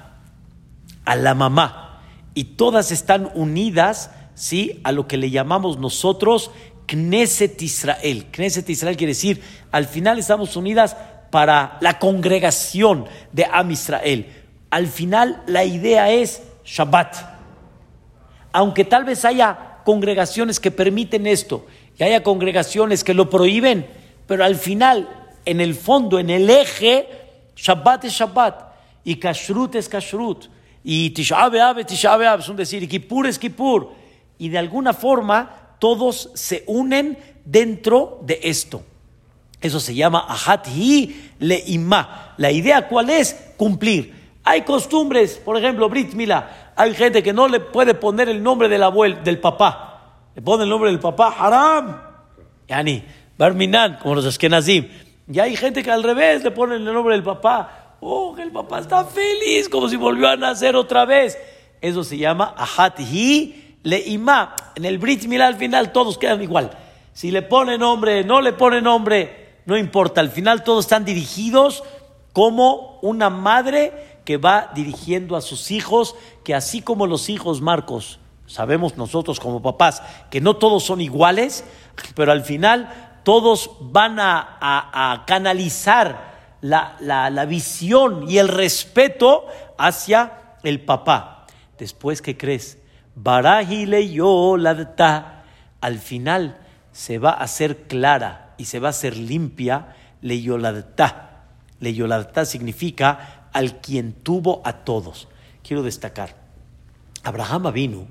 a 1.09 1.15
la 1.15 1.33
mamá, 1.33 2.01
y 2.33 2.43
todas 2.43 2.91
están 2.91 3.31
unidas, 3.33 4.11
¿sí? 4.35 4.79
A 4.83 4.91
lo 4.91 5.07
que 5.07 5.17
le 5.17 5.31
llamamos 5.31 5.77
nosotros 5.77 6.51
Knesset 6.85 7.61
Israel. 7.61 8.27
Knesset 8.31 8.69
Israel 8.69 8.97
quiere 8.97 9.11
decir, 9.11 9.41
al 9.71 9.85
final 9.85 10.19
estamos 10.19 10.55
unidas 10.55 10.95
para 11.31 11.77
la 11.81 11.99
congregación 11.99 13.05
de 13.31 13.45
Am 13.45 13.71
Israel 13.71 14.39
al 14.69 14.87
final 14.87 15.41
la 15.47 15.63
idea 15.63 16.11
es 16.11 16.43
Shabbat. 16.65 17.15
Aunque 18.51 18.85
tal 18.85 19.03
vez 19.03 19.25
haya 19.25 19.79
congregaciones 19.83 20.59
que 20.59 20.71
permiten 20.71 21.27
esto 21.27 21.65
y 21.97 22.03
haya 22.03 22.23
congregaciones 22.23 23.03
que 23.03 23.13
lo 23.13 23.29
prohíben, 23.29 23.87
pero 24.27 24.43
al 24.43 24.55
final, 24.55 25.09
en 25.45 25.61
el 25.61 25.75
fondo, 25.75 26.19
en 26.19 26.29
el 26.29 26.49
eje, 26.49 27.07
Shabbat 27.55 28.05
es 28.05 28.13
Shabbat 28.13 28.73
y 29.03 29.15
Kashrut 29.15 29.75
es 29.75 29.89
Kashrut 29.89 30.45
y 30.83 31.09
decir, 32.55 32.89
y 34.37 34.49
de 34.49 34.57
alguna 34.57 34.93
forma 34.93 35.75
todos 35.79 36.31
se 36.33 36.63
unen 36.67 37.17
dentro 37.45 38.19
de 38.23 38.39
esto. 38.43 38.83
Eso 39.61 39.79
se 39.79 39.93
llama 39.93 40.25
Ahat 40.27 40.67
Hi. 40.67 41.31
La 41.39 42.51
idea 42.51 42.87
cuál 42.87 43.09
es? 43.09 43.53
Cumplir. 43.57 44.17
Hay 44.43 44.61
costumbres, 44.61 45.41
por 45.43 45.57
ejemplo, 45.57 45.89
Brit 45.89 46.13
Mila. 46.13 46.71
Hay 46.75 46.93
gente 46.93 47.21
que 47.21 47.33
no 47.33 47.47
le 47.47 47.59
puede 47.59 47.93
poner 47.93 48.29
el 48.29 48.41
nombre 48.41 48.69
del 48.69 48.83
abuelo, 48.83 49.17
del 49.23 49.39
papá. 49.39 50.29
Le 50.33 50.41
pone 50.41 50.63
el 50.63 50.69
nombre 50.69 50.89
del 50.89 50.99
papá, 50.99 51.35
haram. 51.37 52.01
Yani, 52.67 53.03
Barminan, 53.37 53.97
como 54.01 54.15
los 54.15 54.25
Ashkenazim. 54.25 54.87
Y 55.31 55.39
hay 55.39 55.55
gente 55.55 55.83
que 55.83 55.91
al 55.91 56.03
revés 56.03 56.43
le 56.43 56.51
pone 56.51 56.75
el 56.75 56.85
nombre 56.85 57.15
del 57.15 57.23
papá. 57.23 57.78
Oh, 58.01 58.35
el 58.37 58.51
papá 58.51 58.79
está 58.79 59.03
feliz, 59.05 59.67
como 59.69 59.89
si 59.89 59.95
volvió 59.95 60.29
a 60.29 60.35
nacer 60.35 60.75
otra 60.75 61.05
vez. 61.05 61.37
Eso 61.81 62.03
se 62.03 62.17
llama 62.17 62.53
Ahat 62.57 62.99
Hi 62.99 63.77
Leima. 63.83 64.55
En 64.75 64.85
el 64.85 64.97
Brit 64.97 65.25
Mila 65.25 65.47
al 65.47 65.55
final 65.55 65.91
todos 65.91 66.17
quedan 66.17 66.41
igual. 66.41 66.71
Si 67.13 67.31
le 67.31 67.41
pone 67.41 67.77
nombre, 67.77 68.23
no 68.23 68.41
le 68.41 68.53
pone 68.53 68.81
nombre, 68.81 69.57
no 69.65 69.77
importa. 69.77 70.21
Al 70.21 70.29
final 70.29 70.63
todos 70.63 70.85
están 70.85 71.05
dirigidos 71.05 71.83
como 72.33 72.99
una 73.01 73.29
madre 73.29 74.21
que 74.23 74.37
va 74.37 74.69
dirigiendo 74.75 75.35
a 75.35 75.41
sus 75.41 75.71
hijos, 75.71 76.15
que 76.43 76.53
así 76.53 76.81
como 76.81 77.07
los 77.07 77.29
hijos 77.29 77.61
Marcos, 77.61 78.19
sabemos 78.45 78.95
nosotros 78.95 79.39
como 79.39 79.61
papás 79.61 80.01
que 80.29 80.41
no 80.41 80.55
todos 80.55 80.83
son 80.83 81.01
iguales, 81.01 81.63
pero 82.15 82.31
al 82.31 82.43
final 82.43 83.21
todos 83.23 83.71
van 83.79 84.19
a, 84.19 85.23
canalizar 85.27 86.28
la, 86.61 86.97
la, 86.99 87.45
visión 87.45 88.29
y 88.29 88.37
el 88.37 88.47
respeto 88.47 89.45
hacia 89.77 90.55
el 90.63 90.81
papá. 90.81 91.45
Después, 91.77 92.21
¿qué 92.21 92.37
crees? 92.37 92.77
Barahile 93.15 94.09
yo 94.09 94.57
la 94.57 95.43
al 95.81 95.99
final 95.99 96.57
se 96.91 97.17
va 97.17 97.31
a 97.31 97.43
hacer 97.43 97.87
clara 97.87 98.53
y 98.57 98.65
se 98.65 98.79
va 98.79 98.87
a 98.87 98.91
hacer 98.91 99.15
limpia 99.17 99.95
leyoladta. 100.21 101.45
Leyoladta 101.79 102.45
significa 102.45 103.47
al 103.53 103.79
quien 103.79 104.13
tuvo 104.13 104.61
a 104.65 104.83
todos. 104.83 105.27
Quiero 105.63 105.83
destacar, 105.83 106.35
Abraham 107.23 107.71
vino, 107.73 108.07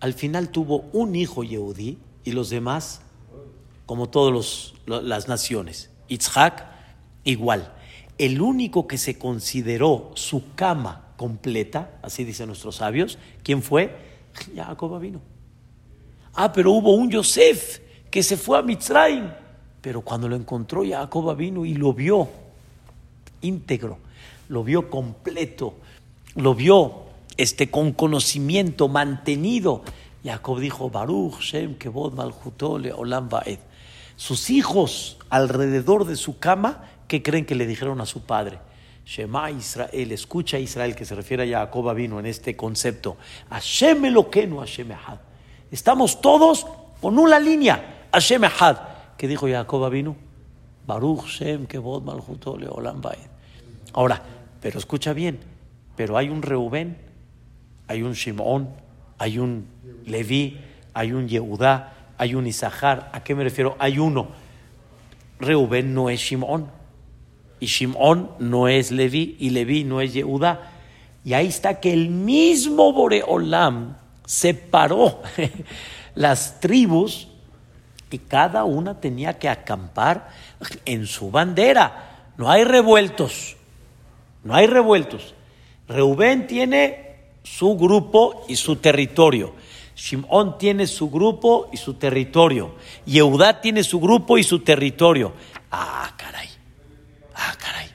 al 0.00 0.14
final 0.14 0.48
tuvo 0.48 0.84
un 0.92 1.14
hijo 1.14 1.44
Yehudí 1.44 1.98
y 2.24 2.32
los 2.32 2.50
demás, 2.50 3.02
como 3.86 4.08
todas 4.08 4.74
las 4.86 5.28
naciones. 5.28 5.90
Itzhak, 6.08 6.71
igual. 7.24 7.72
El 8.18 8.40
único 8.40 8.86
que 8.86 8.98
se 8.98 9.18
consideró 9.18 10.12
su 10.14 10.54
cama 10.54 11.08
completa, 11.16 11.98
así 12.02 12.24
dicen 12.24 12.48
nuestros 12.48 12.76
sabios. 12.76 13.18
¿Quién 13.42 13.62
fue? 13.62 13.96
Jacob 14.56 14.98
vino. 15.00 15.20
Ah, 16.34 16.52
pero 16.52 16.72
hubo 16.72 16.94
un 16.94 17.10
Yosef 17.10 17.80
que 18.10 18.22
se 18.22 18.36
fue 18.36 18.58
a 18.58 18.62
Mitzrayim. 18.62 19.30
Pero 19.80 20.02
cuando 20.02 20.28
lo 20.28 20.36
encontró, 20.36 20.82
Jacob 20.88 21.36
vino 21.36 21.64
y 21.64 21.74
lo 21.74 21.92
vio 21.92 22.28
íntegro, 23.40 23.98
lo 24.48 24.62
vio 24.62 24.88
completo, 24.88 25.74
lo 26.36 26.54
vio 26.54 27.02
este, 27.36 27.70
con 27.70 27.92
conocimiento 27.92 28.88
mantenido. 28.88 29.82
Jacob 30.24 30.60
dijo, 30.60 30.88
Baruch 30.88 31.40
Shem 31.40 31.74
Kevod 31.74 32.14
Malchutole 32.14 32.92
Olam 32.92 33.28
Vaed. 33.28 33.58
Sus 34.16 34.50
hijos 34.50 35.18
alrededor 35.30 36.04
de 36.04 36.16
su 36.16 36.38
cama, 36.38 36.91
¿qué 37.08 37.22
creen 37.22 37.44
que 37.44 37.54
le 37.54 37.66
dijeron 37.66 38.00
a 38.00 38.06
su 38.06 38.22
padre? 38.22 38.58
Shema 39.04 39.50
Israel, 39.50 40.12
escucha 40.12 40.58
Israel, 40.58 40.94
que 40.94 41.04
se 41.04 41.14
refiere 41.14 41.54
a 41.54 41.60
Jacob 41.60 41.94
vino 41.94 42.20
en 42.20 42.26
este 42.26 42.56
concepto. 42.56 43.16
Hashem 43.50 44.04
Eloquenu, 44.04 44.58
Hashem 44.58 44.92
Ehad. 44.92 45.18
Estamos 45.70 46.20
todos 46.20 46.66
con 47.00 47.18
una 47.18 47.38
línea, 47.38 48.08
Hashem 48.12 48.44
Ehad. 48.44 48.76
¿Qué 49.16 49.26
dijo 49.26 49.48
Jacob 49.48 49.90
vino? 49.90 50.16
Baruch 50.86 51.26
Shem 51.26 51.66
Kevod 51.66 52.02
Malchutole 52.02 52.68
Olam 52.68 53.00
Vaed. 53.00 53.18
Ahora, 53.92 54.22
pero 54.60 54.78
escucha 54.78 55.12
bien, 55.12 55.38
pero 55.96 56.16
hay 56.16 56.28
un 56.28 56.42
Reubén, 56.42 56.96
hay 57.88 58.02
un 58.02 58.12
Shimón, 58.12 58.70
hay 59.18 59.38
un 59.38 59.66
Leví, 60.06 60.60
hay 60.94 61.12
un 61.12 61.28
Yehudá, 61.28 61.92
hay 62.18 62.34
un 62.34 62.46
Isahar. 62.46 63.10
¿A 63.12 63.22
qué 63.22 63.34
me 63.34 63.44
refiero? 63.44 63.76
Hay 63.78 63.98
uno. 63.98 64.28
Reubén 65.38 65.92
no 65.94 66.08
es 66.08 66.20
Shimón. 66.20 66.81
Y 67.62 67.66
Shimón 67.66 68.32
no 68.40 68.66
es 68.66 68.90
Leví. 68.90 69.36
Y 69.38 69.50
Leví 69.50 69.84
no 69.84 70.00
es 70.00 70.12
Yehudá. 70.14 70.72
Y 71.24 71.32
ahí 71.32 71.46
está 71.46 71.78
que 71.78 71.92
el 71.92 72.10
mismo 72.10 72.92
Boreolam 72.92 73.96
separó 74.26 75.22
las 76.16 76.58
tribus 76.58 77.28
y 78.10 78.18
cada 78.18 78.64
una 78.64 79.00
tenía 79.00 79.38
que 79.38 79.48
acampar 79.48 80.28
en 80.84 81.06
su 81.06 81.30
bandera. 81.30 82.32
No 82.36 82.50
hay 82.50 82.64
revueltos. 82.64 83.54
No 84.42 84.56
hay 84.56 84.66
revueltos. 84.66 85.32
Reubén 85.86 86.48
tiene 86.48 87.14
su 87.44 87.76
grupo 87.76 88.44
y 88.48 88.56
su 88.56 88.74
territorio. 88.74 89.54
Shimón 89.94 90.58
tiene 90.58 90.88
su 90.88 91.08
grupo 91.08 91.68
y 91.72 91.76
su 91.76 91.94
territorio. 91.94 92.74
Yehudá 93.06 93.60
tiene 93.60 93.84
su 93.84 94.00
grupo 94.00 94.36
y 94.36 94.42
su 94.42 94.58
territorio. 94.64 95.32
Ah, 95.70 96.12
caray. 96.16 96.51
Ah, 97.44 97.56
caray. 97.58 97.86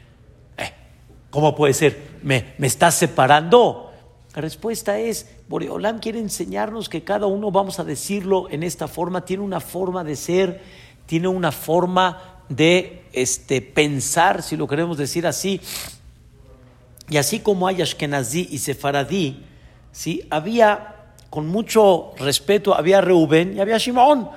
Eh, 0.58 0.74
¿Cómo 1.30 1.56
puede 1.56 1.74
ser? 1.74 2.18
¿Me, 2.22 2.54
me 2.58 2.68
estás 2.68 2.96
separando? 2.96 3.92
La 4.36 4.42
respuesta 4.42 5.00
es, 5.00 5.30
Boreolam 5.48 6.00
quiere 6.00 6.20
enseñarnos 6.20 6.89
que 6.89 7.04
cada 7.04 7.27
uno, 7.27 7.50
vamos 7.50 7.80
a 7.80 7.84
decirlo 7.84 8.48
en 8.50 8.63
esta 8.63 8.88
forma, 8.88 9.24
tiene 9.24 9.44
una 9.44 9.60
forma 9.60 10.04
de 10.04 10.16
ser, 10.16 10.62
tiene 11.06 11.27
una 11.27 11.51
forma 11.51 12.44
de 12.50 13.06
este, 13.13 13.62
pensar, 13.62 14.44
si 14.44 14.58
lo 14.58 14.68
queremos 14.68 14.98
decir 14.98 15.25
así, 15.25 15.62
y 17.10 17.18
así 17.18 17.39
como 17.39 17.68
hay 17.68 17.82
Ashkenazí 17.82 18.50
y 18.51 18.58
Sefaradí, 18.58 19.46
¿sí? 19.92 20.27
había, 20.30 21.13
con 21.30 21.48
mucho 21.48 22.12
respeto, 22.18 22.75
había 22.75 23.00
Reubén 23.00 23.56
y 23.56 23.60
había 23.62 23.77
Shimón. 23.77 24.30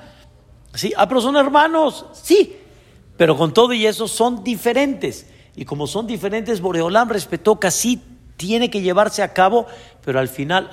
¿sí? 0.73 0.93
Ah, 0.97 1.09
pero 1.09 1.21
son 1.21 1.37
hermanos, 1.37 2.07
sí, 2.13 2.60
pero 3.21 3.37
con 3.37 3.53
todo 3.53 3.75
y 3.75 3.85
eso 3.85 4.09
son 4.09 4.43
diferentes. 4.43 5.27
Y 5.55 5.67
como 5.67 5.87
son 5.87 6.07
diferentes, 6.07 6.63
Boreolam 6.63 7.11
respetó 7.11 7.61
que 7.61 7.67
tiene 8.39 8.71
que 8.71 8.81
llevarse 8.81 9.23
a 9.23 9.35
cabo, 9.35 9.67
pero 10.03 10.21
al 10.21 10.29
final, 10.29 10.71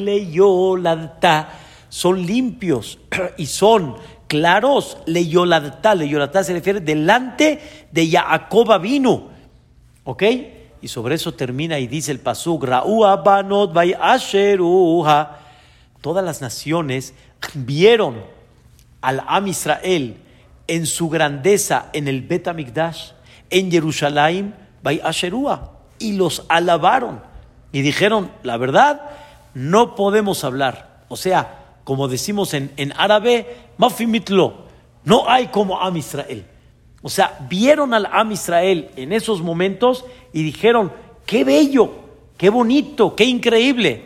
leyoladta, 0.00 1.48
son 1.88 2.26
limpios 2.26 2.98
y 3.36 3.46
son 3.46 3.94
claros, 4.26 4.98
leyolatá, 5.06 5.94
leyolatá 5.94 6.42
se 6.42 6.52
refiere 6.52 6.80
delante 6.80 7.86
de 7.92 8.10
Jacob 8.10 8.80
vino, 8.80 9.28
¿ok? 10.02 10.24
Y 10.82 10.88
sobre 10.88 11.14
eso 11.14 11.34
termina 11.34 11.78
y 11.78 11.86
dice 11.86 12.10
el 12.10 12.18
pasuk. 12.18 12.64
Todas 16.00 16.24
las 16.24 16.40
naciones 16.40 17.14
vieron 17.54 18.35
al 19.06 19.22
Am 19.28 19.46
Israel 19.46 20.16
en 20.66 20.84
su 20.84 21.08
grandeza 21.08 21.90
en 21.92 22.08
el 22.08 22.22
Bet 22.22 22.48
Amikdash, 22.48 23.12
en 23.50 23.70
Jerusalén, 23.70 24.52
asherua, 25.04 25.78
y 26.00 26.14
los 26.14 26.44
alabaron 26.48 27.20
y 27.70 27.82
dijeron, 27.82 28.32
la 28.42 28.56
verdad, 28.56 29.02
no 29.54 29.94
podemos 29.94 30.42
hablar. 30.42 31.04
O 31.06 31.16
sea, 31.16 31.76
como 31.84 32.08
decimos 32.08 32.52
en, 32.52 32.72
en 32.76 32.92
árabe, 32.96 33.46
mafimitlo, 33.78 34.66
no 35.04 35.30
hay 35.30 35.46
como 35.48 35.80
Am 35.80 35.96
Israel. 35.96 36.44
O 37.00 37.08
sea, 37.08 37.38
vieron 37.48 37.94
al 37.94 38.06
Am 38.06 38.32
Israel 38.32 38.90
en 38.96 39.12
esos 39.12 39.40
momentos 39.40 40.04
y 40.32 40.42
dijeron, 40.42 40.92
qué 41.26 41.44
bello, 41.44 41.92
qué 42.36 42.50
bonito, 42.50 43.14
qué 43.14 43.24
increíble. 43.24 44.02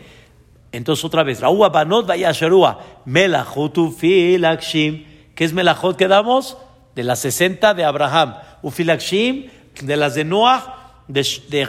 Entonces 0.71 1.03
otra 1.03 1.23
vez, 1.23 1.41
Raúa 1.41 1.69
Banot 1.69 2.07
Vayasharua, 2.07 3.01
Melachotu 3.05 3.91
Filakshim. 3.91 5.05
¿Qué 5.35 5.43
es 5.43 5.53
Melachot 5.53 5.97
que 5.97 6.07
damos? 6.07 6.57
De 6.95 7.03
las 7.03 7.19
60 7.19 7.73
de 7.73 7.83
Abraham. 7.83 8.35
Ufilakshim, 8.61 9.49
de 9.81 9.97
las 9.97 10.15
de 10.15 10.23
Noah, 10.23 11.03
de, 11.07 11.25
de, 11.49 11.65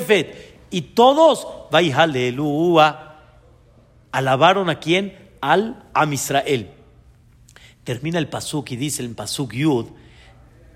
de. 0.00 0.58
Y 0.70 0.80
todos, 0.82 1.46
Vayhalelua. 1.70 3.16
¿Alabaron 4.10 4.68
a 4.68 4.78
quién? 4.78 5.28
al 5.40 5.84
Am 5.94 6.12
Israel. 6.12 6.70
Termina 7.84 8.18
el 8.18 8.28
Pasuk 8.28 8.70
y 8.72 8.76
dice 8.76 9.02
el 9.02 9.14
Pasuk 9.14 9.52
Yud, 9.52 9.86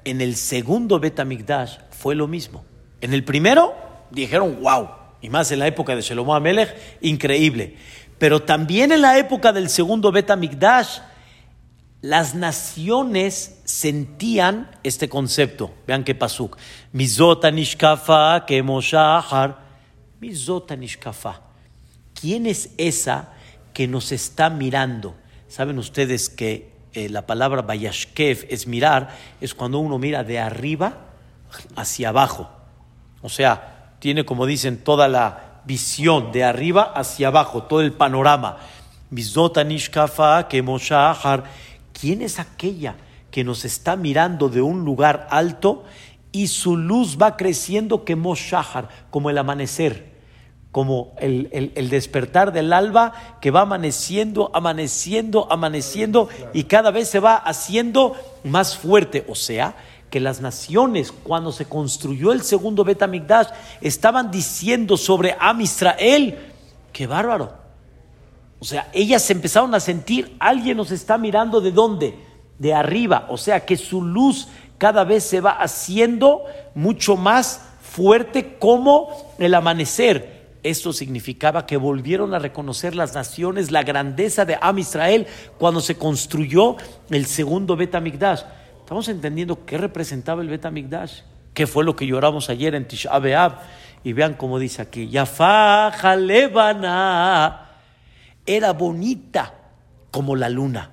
en 0.04 0.20
el 0.20 0.36
segundo 0.36 0.98
Betamigdash 0.98 1.78
fue 1.90 2.14
lo 2.14 2.26
mismo. 2.26 2.64
En 3.00 3.12
el 3.12 3.24
primero 3.24 3.74
dijeron, 4.10 4.58
wow, 4.62 4.88
y 5.22 5.30
más 5.30 5.50
en 5.52 5.60
la 5.60 5.66
época 5.66 5.96
de 5.96 6.02
Shelomo 6.02 6.34
Amelech, 6.34 6.74
increíble. 7.00 7.76
Pero 8.18 8.42
también 8.42 8.92
en 8.92 9.00
la 9.00 9.18
época 9.18 9.52
del 9.52 9.70
segundo 9.70 10.12
Betamigdash, 10.12 10.98
las 12.02 12.34
naciones 12.34 13.60
sentían 13.64 14.70
este 14.82 15.08
concepto. 15.08 15.72
Vean 15.86 16.04
qué 16.04 16.14
pasuk. 16.14 16.58
Mizota 16.92 17.50
nishkafa 17.50 18.44
kemoshahar. 18.44 19.62
Mizota 20.20 20.76
nishkafa. 20.76 21.40
¿Quién 22.14 22.46
es 22.46 22.70
esa 22.76 23.32
que 23.72 23.88
nos 23.88 24.12
está 24.12 24.50
mirando. 24.50 25.14
Saben 25.48 25.78
ustedes 25.78 26.28
que 26.28 26.72
eh, 26.92 27.08
la 27.08 27.26
palabra 27.26 27.62
Bayashkev 27.62 28.46
es 28.50 28.66
mirar, 28.66 29.16
es 29.40 29.54
cuando 29.54 29.78
uno 29.78 29.98
mira 29.98 30.24
de 30.24 30.38
arriba 30.38 30.98
hacia 31.76 32.10
abajo. 32.10 32.50
O 33.22 33.28
sea, 33.28 33.71
tiene 34.02 34.24
como 34.24 34.46
dicen 34.46 34.78
toda 34.78 35.06
la 35.06 35.60
visión 35.64 36.32
de 36.32 36.42
arriba 36.42 36.92
hacia 36.92 37.28
abajo, 37.28 37.62
todo 37.62 37.82
el 37.82 37.92
panorama. 37.92 38.56
¿Quién 41.92 42.22
es 42.22 42.40
aquella 42.40 42.96
que 43.30 43.44
nos 43.44 43.64
está 43.64 43.94
mirando 43.94 44.48
de 44.48 44.60
un 44.60 44.84
lugar 44.84 45.28
alto 45.30 45.84
y 46.32 46.48
su 46.48 46.76
luz 46.76 47.16
va 47.16 47.36
creciendo 47.36 48.04
como 48.04 48.34
Shahar, 48.34 48.88
como 49.08 49.30
el 49.30 49.38
amanecer? 49.38 50.10
como 50.72 51.12
el, 51.18 51.90
despertar 51.90 52.50
del 52.50 52.72
alba 52.72 53.12
que 53.42 53.50
va 53.50 53.60
amaneciendo, 53.60 54.50
amaneciendo, 54.54 55.46
amaneciendo 55.52 56.30
y 56.54 56.64
cada 56.64 56.90
vez 56.90 57.08
se 57.08 57.20
va 57.20 57.36
haciendo 57.36 58.16
más 58.42 58.78
fuerte. 58.78 59.26
O 59.28 59.34
sea, 59.34 59.76
que 60.12 60.20
las 60.20 60.42
naciones, 60.42 61.10
cuando 61.10 61.52
se 61.52 61.64
construyó 61.64 62.32
el 62.32 62.42
segundo 62.42 62.84
Betamigdash, 62.84 63.46
estaban 63.80 64.30
diciendo 64.30 64.98
sobre 64.98 65.34
Am 65.40 65.62
Israel, 65.62 66.38
qué 66.92 67.06
bárbaro. 67.06 67.54
O 68.58 68.64
sea, 68.66 68.90
ellas 68.92 69.28
empezaron 69.30 69.74
a 69.74 69.80
sentir, 69.80 70.36
alguien 70.38 70.76
nos 70.76 70.90
está 70.90 71.16
mirando 71.16 71.62
de 71.62 71.72
dónde? 71.72 72.14
De 72.58 72.74
arriba. 72.74 73.26
O 73.30 73.38
sea, 73.38 73.64
que 73.64 73.78
su 73.78 74.02
luz 74.02 74.48
cada 74.76 75.02
vez 75.04 75.24
se 75.24 75.40
va 75.40 75.52
haciendo 75.52 76.42
mucho 76.74 77.16
más 77.16 77.62
fuerte 77.80 78.58
como 78.58 79.08
el 79.38 79.54
amanecer. 79.54 80.42
Esto 80.62 80.92
significaba 80.92 81.64
que 81.64 81.78
volvieron 81.78 82.34
a 82.34 82.38
reconocer 82.38 82.94
las 82.94 83.14
naciones 83.14 83.70
la 83.70 83.82
grandeza 83.82 84.44
de 84.44 84.58
Am 84.60 84.78
Israel 84.78 85.26
cuando 85.58 85.80
se 85.80 85.96
construyó 85.96 86.76
el 87.08 87.24
segundo 87.24 87.76
Bet 87.76 87.94
Estamos 88.92 89.08
entendiendo 89.08 89.64
qué 89.64 89.78
representaba 89.78 90.42
el 90.42 90.48
Bet 90.48 90.66
qué 91.54 91.66
fue 91.66 91.82
lo 91.82 91.96
que 91.96 92.06
lloramos 92.06 92.50
ayer 92.50 92.74
en 92.74 92.86
Tisha 92.86 93.18
B'Av. 93.18 93.60
Y 94.04 94.12
vean 94.12 94.34
cómo 94.34 94.58
dice 94.58 94.82
aquí, 94.82 95.08
Yafa 95.08 95.90
Jalebana 95.92 97.70
era 98.44 98.74
bonita 98.74 99.54
como 100.10 100.36
la 100.36 100.50
luna. 100.50 100.90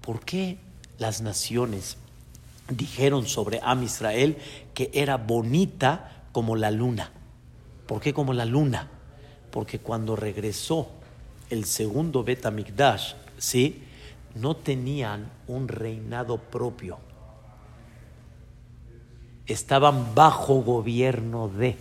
¿Por 0.00 0.24
qué 0.24 0.58
las 0.98 1.22
naciones 1.22 1.96
dijeron 2.68 3.28
sobre 3.28 3.60
Am 3.62 3.84
Israel 3.84 4.36
que 4.74 4.90
era 4.92 5.16
bonita 5.16 6.24
como 6.32 6.56
la 6.56 6.72
luna. 6.72 7.12
¿Por 7.86 8.00
qué 8.00 8.12
como 8.12 8.32
la 8.32 8.46
luna? 8.46 8.88
Porque 9.52 9.78
cuando 9.78 10.16
regresó 10.16 10.88
el 11.50 11.66
segundo 11.66 12.24
Bet 12.24 12.44
¿sí? 13.38 13.84
no 14.34 14.56
tenían 14.56 15.30
un 15.46 15.68
reinado 15.68 16.38
propio. 16.38 17.11
Estaban 19.46 20.14
bajo 20.14 20.62
gobierno 20.62 21.48
de. 21.48 21.76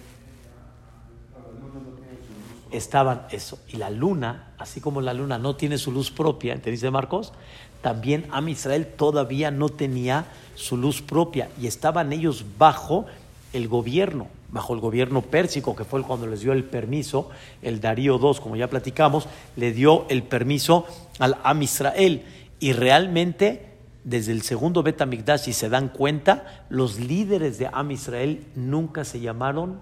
Estaban 2.72 3.24
eso. 3.32 3.60
Y 3.68 3.78
la 3.78 3.90
luna, 3.90 4.54
así 4.58 4.80
como 4.82 5.02
la 5.02 5.14
luna 5.14 5.38
no 5.38 5.56
tiene 5.56 5.78
su 5.78 5.92
luz 5.92 6.10
propia, 6.10 6.60
¿te 6.62 6.72
dice 6.72 6.90
Marcos? 6.90 7.34
También 7.82 8.28
Am 8.32 8.48
Israel 8.48 8.88
todavía 8.96 9.52
no 9.52 9.70
tenía 9.70 10.26
su 10.56 10.78
luz 10.78 11.02
propia 11.02 11.50
y 11.60 11.68
estaban 11.68 12.14
ellos 12.14 12.46
bajo 12.58 13.06
el 13.54 13.68
gobierno, 13.68 14.28
bajo 14.50 14.74
el 14.74 14.80
gobierno 14.80 15.22
pérsico, 15.22 15.76
que 15.76 15.84
fue 15.84 16.04
cuando 16.04 16.28
les 16.28 16.42
dio 16.42 16.54
el 16.54 16.64
permiso, 16.64 17.30
el 17.62 17.82
Darío 17.82 18.20
II, 18.22 18.40
como 18.42 18.56
ya 18.56 18.70
platicamos, 18.70 19.28
le 19.56 19.74
dio 19.74 20.06
el 20.10 20.24
permiso 20.24 20.86
al 21.20 21.38
Am 21.44 21.62
Israel. 21.62 22.24
Y 22.60 22.74
realmente, 22.74 23.71
desde 24.04 24.32
el 24.32 24.42
segundo 24.42 24.84
Bet 24.84 25.02
si 25.38 25.54
se 25.54 25.70
dan 25.70 25.90
cuenta, 25.90 26.66
los 26.70 27.00
líderes 27.00 27.58
de 27.58 27.70
Am 27.72 27.92
Israel 27.92 28.46
nunca 28.56 29.04
se 29.04 29.20
llamaron 29.20 29.80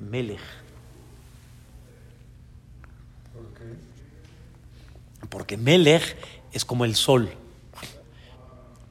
Melech. 0.00 0.40
Porque 5.28 5.56
Melech 5.56 6.16
es 6.52 6.64
como 6.64 6.84
el 6.84 6.94
sol, 6.94 7.30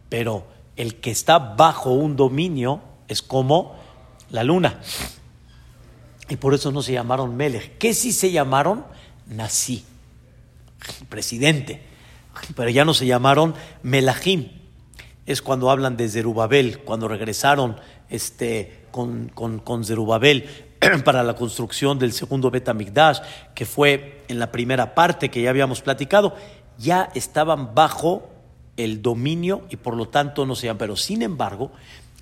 pero 0.10 0.46
el 0.76 0.96
que 0.96 1.10
está 1.10 1.40
bajo 1.40 1.92
un 1.92 2.16
dominio 2.16 2.82
es 3.08 3.22
como 3.22 3.76
la 4.30 4.44
luna. 4.44 4.80
Y 6.30 6.36
por 6.36 6.54
eso 6.54 6.72
no 6.72 6.82
se 6.82 6.94
llamaron 6.94 7.36
Melech. 7.36 7.78
¿Qué 7.78 7.94
sí 7.94 8.12
se 8.12 8.32
llamaron? 8.32 8.86
Nací, 9.26 9.84
presidente. 11.10 11.82
Pero 12.56 12.70
ya 12.70 12.86
no 12.86 12.94
se 12.94 13.08
llamaron 13.08 13.56
Melahim. 13.82 14.50
Es 15.28 15.44
cuando 15.44 15.70
hablan 15.70 15.96
de 15.98 16.10
Zerubabel, 16.10 16.80
cuando 16.80 17.08
regresaron 17.08 17.76
este, 18.10 18.86
con, 18.90 19.30
con, 19.30 19.86
Zerubabel 19.86 20.46
para 21.06 21.22
la 21.22 21.36
construcción 21.36 22.00
del 22.00 22.14
segundo 22.14 22.50
Betamigdash, 22.50 23.20
que 23.54 23.66
fue 23.66 24.24
en 24.28 24.40
la 24.40 24.52
primera 24.52 24.96
parte 24.96 25.30
que 25.30 25.42
ya 25.42 25.52
habíamos 25.52 25.82
platicado, 25.82 26.36
ya 26.80 27.10
estaban 27.14 27.76
bajo 27.76 28.30
el 28.78 29.02
dominio 29.02 29.64
y 29.70 29.76
por 29.76 29.96
lo 29.96 30.08
tanto 30.08 30.46
no 30.46 30.56
se 30.56 30.68
llaman. 30.68 30.80
Pero 30.80 30.96
sin 30.96 31.22
embargo, 31.22 31.72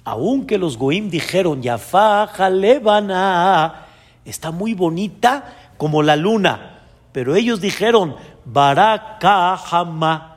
aunque 0.03 0.57
los 0.57 0.77
Goim 0.77 1.09
dijeron, 1.09 1.61
Yafá, 1.61 2.27
Jalebana, 2.27 3.85
está 4.25 4.51
muy 4.51 4.73
bonita 4.73 5.73
como 5.77 6.01
la 6.03 6.15
luna, 6.15 6.81
pero 7.11 7.35
ellos 7.35 7.61
dijeron, 7.61 8.15
Barakahama. 8.45 10.31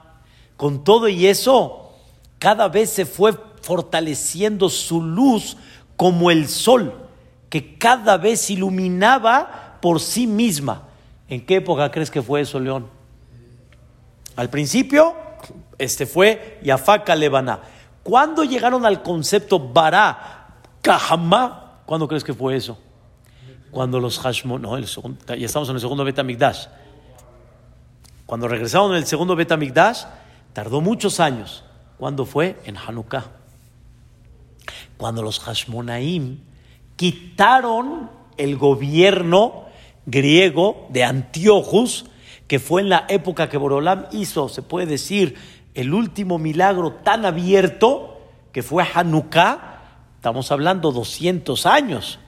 Con 0.56 0.82
todo 0.82 1.08
y 1.08 1.26
eso, 1.26 1.87
cada 2.38 2.68
vez 2.68 2.90
se 2.90 3.04
fue 3.04 3.32
fortaleciendo 3.62 4.68
su 4.68 5.02
luz 5.02 5.56
como 5.96 6.30
el 6.30 6.48
sol, 6.48 6.94
que 7.50 7.76
cada 7.76 8.16
vez 8.16 8.50
iluminaba 8.50 9.78
por 9.80 10.00
sí 10.00 10.26
misma. 10.26 10.84
¿En 11.28 11.44
qué 11.44 11.56
época 11.56 11.90
crees 11.90 12.10
que 12.10 12.22
fue 12.22 12.40
eso, 12.40 12.60
León? 12.60 12.88
Al 14.36 14.48
principio, 14.50 15.14
este 15.76 16.06
fue 16.06 16.60
Yafaka 16.62 17.16
Lebaná. 17.16 17.60
¿Cuándo 18.02 18.44
llegaron 18.44 18.86
al 18.86 19.02
concepto 19.02 19.58
Bará 19.58 20.46
Kahama? 20.80 21.80
¿Cuándo 21.84 22.06
crees 22.06 22.24
que 22.24 22.32
fue 22.32 22.56
eso? 22.56 22.78
Cuando 23.70 24.00
los 24.00 24.18
Hashmon, 24.18 24.62
no, 24.62 24.78
ya 24.78 25.34
estamos 25.34 25.68
en 25.68 25.74
el 25.74 25.80
segundo 25.80 26.04
Betamigdash. 26.04 26.66
Cuando 28.24 28.48
regresaron 28.48 28.92
en 28.92 28.98
el 28.98 29.06
segundo 29.06 29.36
Betamigdash, 29.36 30.04
tardó 30.52 30.80
muchos 30.80 31.20
años. 31.20 31.64
¿Cuándo 31.98 32.24
fue? 32.24 32.56
En 32.64 32.76
Hanukkah. 32.76 33.26
Cuando 34.96 35.22
los 35.22 35.40
Hashmonaim 35.40 36.38
quitaron 36.96 38.10
el 38.36 38.56
gobierno 38.56 39.64
griego 40.06 40.86
de 40.90 41.04
Antiochus, 41.04 42.06
que 42.46 42.58
fue 42.58 42.82
en 42.82 42.88
la 42.88 43.04
época 43.08 43.48
que 43.48 43.58
Borolam 43.58 44.06
hizo, 44.12 44.48
se 44.48 44.62
puede 44.62 44.86
decir, 44.86 45.36
el 45.74 45.92
último 45.92 46.38
milagro 46.38 46.92
tan 46.92 47.26
abierto, 47.26 48.20
que 48.52 48.62
fue 48.62 48.84
Hanukkah, 48.92 49.80
estamos 50.16 50.50
hablando 50.50 50.92
200 50.92 51.66
años 51.66 52.18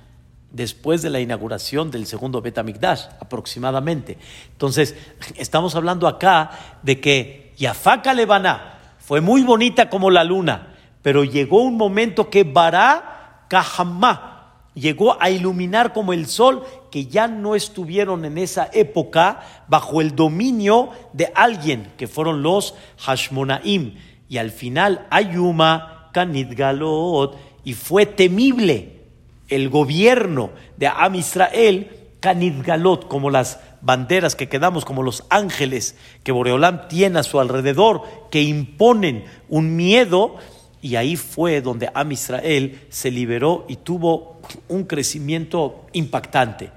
después 0.50 1.00
de 1.02 1.10
la 1.10 1.20
inauguración 1.20 1.90
del 1.90 2.06
segundo 2.06 2.42
Betamigdash, 2.42 3.06
aproximadamente. 3.20 4.18
Entonces, 4.52 4.96
estamos 5.36 5.74
hablando 5.76 6.08
acá 6.08 6.50
de 6.82 7.00
que 7.00 7.54
Yafaka 7.56 8.14
Lebaná 8.14 8.79
fue 9.10 9.20
muy 9.20 9.42
bonita 9.42 9.90
como 9.90 10.08
la 10.08 10.22
luna, 10.22 10.68
pero 11.02 11.24
llegó 11.24 11.64
un 11.64 11.76
momento 11.76 12.30
que 12.30 12.44
Bará 12.44 13.46
Kahamá, 13.48 14.52
llegó 14.72 15.20
a 15.20 15.30
iluminar 15.30 15.92
como 15.92 16.12
el 16.12 16.26
sol 16.26 16.62
que 16.92 17.06
ya 17.06 17.26
no 17.26 17.56
estuvieron 17.56 18.24
en 18.24 18.38
esa 18.38 18.70
época 18.72 19.40
bajo 19.66 20.00
el 20.00 20.14
dominio 20.14 20.90
de 21.12 21.32
alguien, 21.34 21.90
que 21.96 22.06
fueron 22.06 22.44
los 22.44 22.76
Hashmonaim. 22.98 23.96
Y 24.28 24.38
al 24.38 24.52
final, 24.52 25.08
Ayuma, 25.10 26.10
Kanidgalot, 26.12 27.36
y 27.64 27.72
fue 27.72 28.06
temible 28.06 29.00
el 29.48 29.70
gobierno 29.70 30.50
de 30.76 30.86
Am 30.86 31.16
Israel, 31.16 32.12
Kanidgalot, 32.20 33.08
como 33.08 33.28
las 33.28 33.58
banderas 33.82 34.34
que 34.34 34.48
quedamos, 34.48 34.84
como 34.84 35.02
los 35.02 35.24
ángeles 35.30 35.96
que 36.22 36.32
Boreolam 36.32 36.88
tiene 36.88 37.18
a 37.18 37.22
su 37.22 37.40
alrededor, 37.40 38.02
que 38.30 38.42
imponen 38.42 39.24
un 39.48 39.76
miedo 39.76 40.36
y 40.82 40.96
ahí 40.96 41.16
fue 41.16 41.60
donde 41.60 41.90
Am 41.94 42.12
Israel 42.12 42.80
se 42.88 43.10
liberó 43.10 43.66
y 43.68 43.76
tuvo 43.76 44.40
un 44.68 44.84
crecimiento 44.84 45.86
impactante. 45.92 46.70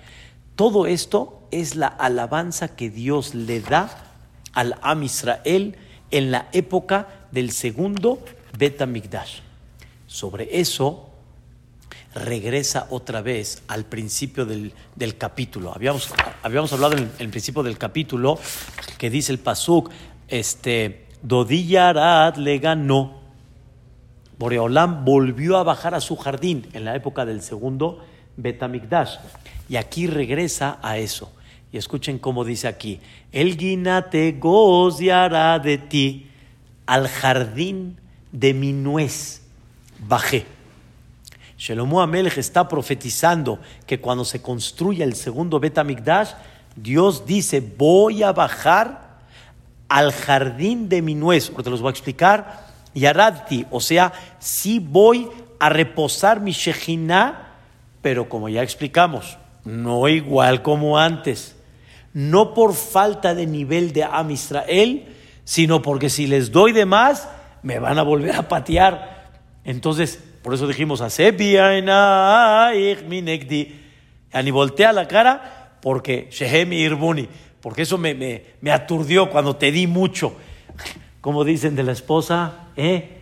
Todo 0.55 0.85
esto 0.85 1.41
es 1.51 1.75
la 1.75 1.87
alabanza 1.87 2.75
que 2.75 2.89
Dios 2.89 3.33
le 3.33 3.61
da 3.61 4.11
al 4.53 4.77
Am 4.81 5.03
Israel 5.03 5.77
en 6.11 6.31
la 6.31 6.47
época 6.51 7.07
del 7.31 7.51
segundo 7.51 8.19
Betamigdash. 8.57 9.39
Sobre 10.05 10.59
eso 10.59 11.09
regresa 12.15 12.87
otra 12.89 13.21
vez 13.21 13.63
al 13.67 13.85
principio 13.85 14.45
del, 14.45 14.73
capítulo. 15.17 15.73
Habíamos, 15.73 16.13
habíamos 16.41 16.71
hablado 16.73 16.97
en 16.97 17.11
el, 17.19 17.29
principio 17.29 17.63
del 17.63 17.77
capítulo 17.77 18.39
que 18.97 19.09
dice 19.09 19.31
el 19.31 19.39
Pasuk, 19.39 19.89
este, 20.27 21.07
Dodiyarat 21.21 22.37
le 22.37 22.59
ganó 22.59 23.23
Boreolam 24.37 25.05
volvió 25.05 25.57
a 25.57 25.63
bajar 25.63 25.95
a 25.95 26.01
su 26.01 26.17
jardín 26.17 26.67
en 26.73 26.85
la 26.85 26.95
época 26.95 27.25
del 27.25 27.41
segundo 27.41 28.03
Betamigdash. 28.35 29.17
Y 29.69 29.77
aquí 29.77 30.07
regresa 30.07 30.79
a 30.81 30.97
eso. 30.97 31.31
Y 31.71 31.77
escuchen 31.77 32.19
cómo 32.19 32.43
dice 32.43 32.67
aquí: 32.67 32.99
El 33.31 33.57
guinate 33.57 34.33
goziará 34.33 35.59
de 35.59 35.77
ti 35.77 36.27
al 36.85 37.07
jardín 37.07 37.97
de 38.31 38.53
mi 38.53 38.73
nuez. 38.73 39.43
Bajé. 39.99 40.45
Shelomo 41.63 42.01
Amelech 42.01 42.37
está 42.39 42.67
profetizando 42.67 43.57
que 43.87 44.01
cuando 44.01 44.25
se 44.25 44.41
construya 44.41 45.05
el 45.05 45.15
segundo 45.15 45.61
Betamigdash, 45.61 46.31
Dios 46.75 47.25
dice: 47.25 47.61
Voy 47.61 48.21
a 48.21 48.33
bajar 48.33 49.19
al 49.87 50.11
jardín 50.11 50.89
de 50.89 51.01
mi 51.01 51.15
nuez. 51.15 51.49
Ahora 51.51 51.63
te 51.63 51.69
los 51.69 51.79
voy 51.79 51.87
a 51.87 51.91
explicar 51.91 52.65
Yaradti, 52.93 53.65
o 53.71 53.79
sea, 53.79 54.11
sí 54.39 54.79
voy 54.79 55.29
a 55.57 55.69
reposar 55.69 56.41
mi 56.41 56.51
Shejina, 56.51 57.53
pero 58.01 58.27
como 58.27 58.49
ya 58.49 58.61
explicamos, 58.61 59.37
no 59.63 60.09
igual 60.09 60.63
como 60.63 60.97
antes. 60.97 61.55
No 62.11 62.53
por 62.53 62.73
falta 62.73 63.33
de 63.33 63.47
nivel 63.47 63.93
de 63.93 64.03
Am 64.03 64.31
Israel, 64.31 65.15
sino 65.45 65.81
porque 65.81 66.09
si 66.09 66.27
les 66.27 66.51
doy 66.51 66.73
de 66.73 66.85
más, 66.85 67.29
me 67.61 67.79
van 67.79 67.99
a 67.99 68.03
volver 68.03 68.35
a 68.35 68.49
patear. 68.49 69.31
Entonces, 69.63 70.19
por 70.43 70.53
eso 70.53 70.67
dijimos, 70.67 71.01
Ani 74.31 74.51
voltea 74.51 74.93
la 74.93 75.07
cara 75.07 75.77
porque 75.81 76.27
Shehemi 76.29 76.75
Irbuni, 76.77 77.27
porque 77.61 77.81
eso 77.81 77.97
me, 77.97 78.13
me, 78.13 78.43
me 78.61 78.71
aturdió 78.71 79.29
cuando 79.29 79.55
te 79.55 79.71
di 79.71 79.87
mucho 79.87 80.35
como 81.23 81.45
dicen 81.45 81.73
de 81.73 81.83
la 81.83 81.93
esposa, 81.93 82.67
¿eh? 82.75 83.21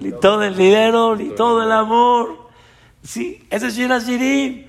Ni 0.00 0.12
todo 0.12 0.44
el 0.44 0.56
dinero, 0.56 1.16
ni 1.16 1.34
todo 1.34 1.64
el 1.64 1.72
amor. 1.72 2.48
Sí, 3.02 3.44
ese 3.50 3.66
es 3.66 3.76
Shira 3.76 3.98
Shirim. 3.98 4.66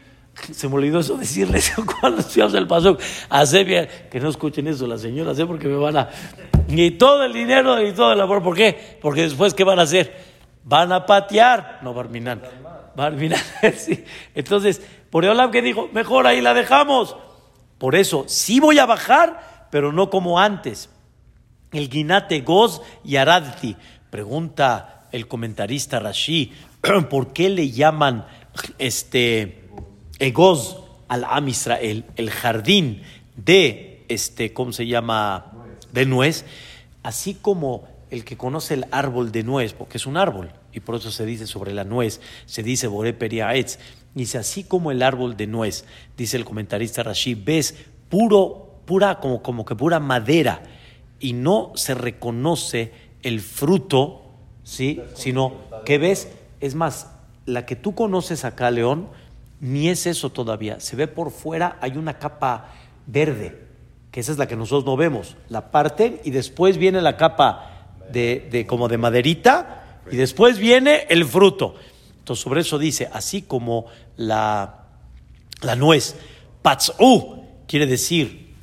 Se 0.52 0.68
me 0.68 0.74
olvidó 0.74 1.00
eso 1.00 1.16
decirles 1.16 1.72
cuando 2.02 2.22
estudiamos 2.22 2.56
el 2.56 2.66
paso. 2.66 2.98
Hace 3.30 3.64
bien, 3.64 3.88
que 4.10 4.20
no 4.20 4.30
escuchen 4.30 4.68
eso 4.68 4.88
las 4.88 5.02
señoras, 5.02 5.38
¿eh? 5.38 5.46
porque 5.46 5.68
me 5.68 5.76
van 5.76 5.98
a. 5.98 6.10
Ni 6.70 6.90
todo 6.90 7.24
el 7.24 7.34
dinero 7.34 7.86
y 7.86 7.92
todo 7.92 8.14
el 8.14 8.22
amor. 8.22 8.42
¿Por 8.42 8.56
qué? 8.56 8.98
Porque 9.00 9.22
después, 9.22 9.54
¿qué 9.54 9.64
van 9.64 9.78
a 9.78 9.84
hacer? 9.84 10.27
Van 10.68 10.92
a 10.92 11.06
patear. 11.06 11.80
No, 11.82 11.94
Barminan. 11.94 12.42
Barminan, 12.96 13.40
sí. 13.78 14.04
Entonces, 14.36 14.82
por 15.10 15.24
Eolam 15.24 15.52
que 15.52 15.62
dijo, 15.62 15.90
mejor 15.94 16.28
ahí 16.28 16.42
la 16.42 16.54
dejamos. 16.54 17.16
Por 17.78 17.96
eso, 17.96 18.26
sí 18.28 18.60
voy 18.60 18.80
a 18.80 18.86
bajar, 18.86 19.68
pero 19.72 19.92
no 19.92 20.10
como 20.10 20.40
antes. 20.40 20.90
El 21.72 21.90
guinate 21.90 22.42
goz 22.42 22.82
y 23.04 23.16
aradti. 23.16 23.76
Pregunta 24.10 25.08
el 25.12 25.28
comentarista 25.28 26.00
Rashi, 26.00 26.52
¿por 27.10 27.34
qué 27.34 27.50
le 27.50 27.72
llaman 27.72 28.26
este 28.78 29.70
egoz 30.20 30.84
al 31.08 31.24
Am 31.24 31.48
Israel, 31.48 32.06
el 32.16 32.30
jardín 32.30 33.04
de 33.36 34.06
este, 34.10 34.52
¿cómo 34.54 34.74
se 34.74 34.88
llama? 34.88 35.54
de 35.92 36.06
nuez, 36.06 36.46
así 37.04 37.34
como 37.34 37.88
el 38.10 38.24
que 38.24 38.38
conoce 38.38 38.76
el 38.76 38.86
árbol 38.92 39.32
de 39.32 39.44
nuez, 39.44 39.74
porque 39.74 39.98
es 39.98 40.06
un 40.06 40.18
árbol, 40.18 40.52
y 40.72 40.80
por 40.80 40.96
eso 40.96 41.12
se 41.12 41.26
dice 41.26 41.48
sobre 41.48 41.74
la 41.74 41.84
nuez, 41.84 42.22
se 42.46 42.64
dice 42.64 42.88
Bore 42.88 43.14
Periaetz, 43.14 43.80
dice 44.14 44.38
así 44.38 44.64
como 44.64 44.92
el 44.92 45.04
árbol 45.04 45.36
de 45.36 45.48
nuez, 45.48 45.86
dice 46.16 46.38
el 46.38 46.46
comentarista 46.46 47.04
Rashi, 47.04 47.36
ves 47.36 47.76
puro, 48.10 48.82
pura, 48.86 49.20
como, 49.20 49.42
como 49.42 49.66
que 49.66 49.76
pura 49.76 50.00
madera, 50.00 50.64
y 51.20 51.34
no 51.34 51.72
se 51.76 51.96
reconoce 51.96 52.92
el 53.24 53.42
fruto, 53.42 54.22
¿sí? 54.64 55.02
Sino 55.16 55.56
que 55.86 55.98
ves, 55.98 56.30
es 56.60 56.76
más, 56.76 57.12
la 57.46 57.66
que 57.66 57.76
tú 57.76 57.96
conoces 57.96 58.46
acá, 58.46 58.70
León, 58.72 59.10
ni 59.60 59.90
es 59.90 60.06
eso 60.06 60.32
todavía. 60.32 60.80
Se 60.80 60.96
ve 60.96 61.08
por 61.08 61.32
fuera, 61.32 61.78
hay 61.82 61.98
una 61.98 62.20
capa 62.20 62.74
verde, 63.08 63.68
que 64.12 64.20
esa 64.20 64.32
es 64.32 64.38
la 64.38 64.48
que 64.48 64.56
nosotros 64.56 64.86
no 64.86 64.98
vemos. 64.98 65.36
La 65.50 65.72
parte 65.72 66.22
y 66.24 66.32
después 66.32 66.78
viene 66.78 67.02
la 67.02 67.18
capa 67.18 67.77
de, 68.12 68.48
de 68.52 68.66
como 68.66 68.88
de 68.88 68.98
maderita 68.98 70.02
y 70.12 70.16
después 70.16 70.58
viene 70.58 71.06
el 71.10 71.26
fruto. 71.26 71.76
Entonces 72.20 72.44
sobre 72.44 72.62
eso 72.62 72.78
dice, 72.78 73.10
así 73.12 73.42
como 73.44 73.86
la, 74.18 74.86
la 75.62 75.76
nuez, 75.76 76.16
patzú, 76.62 77.44
quiere 77.68 77.86
decir 77.86 78.54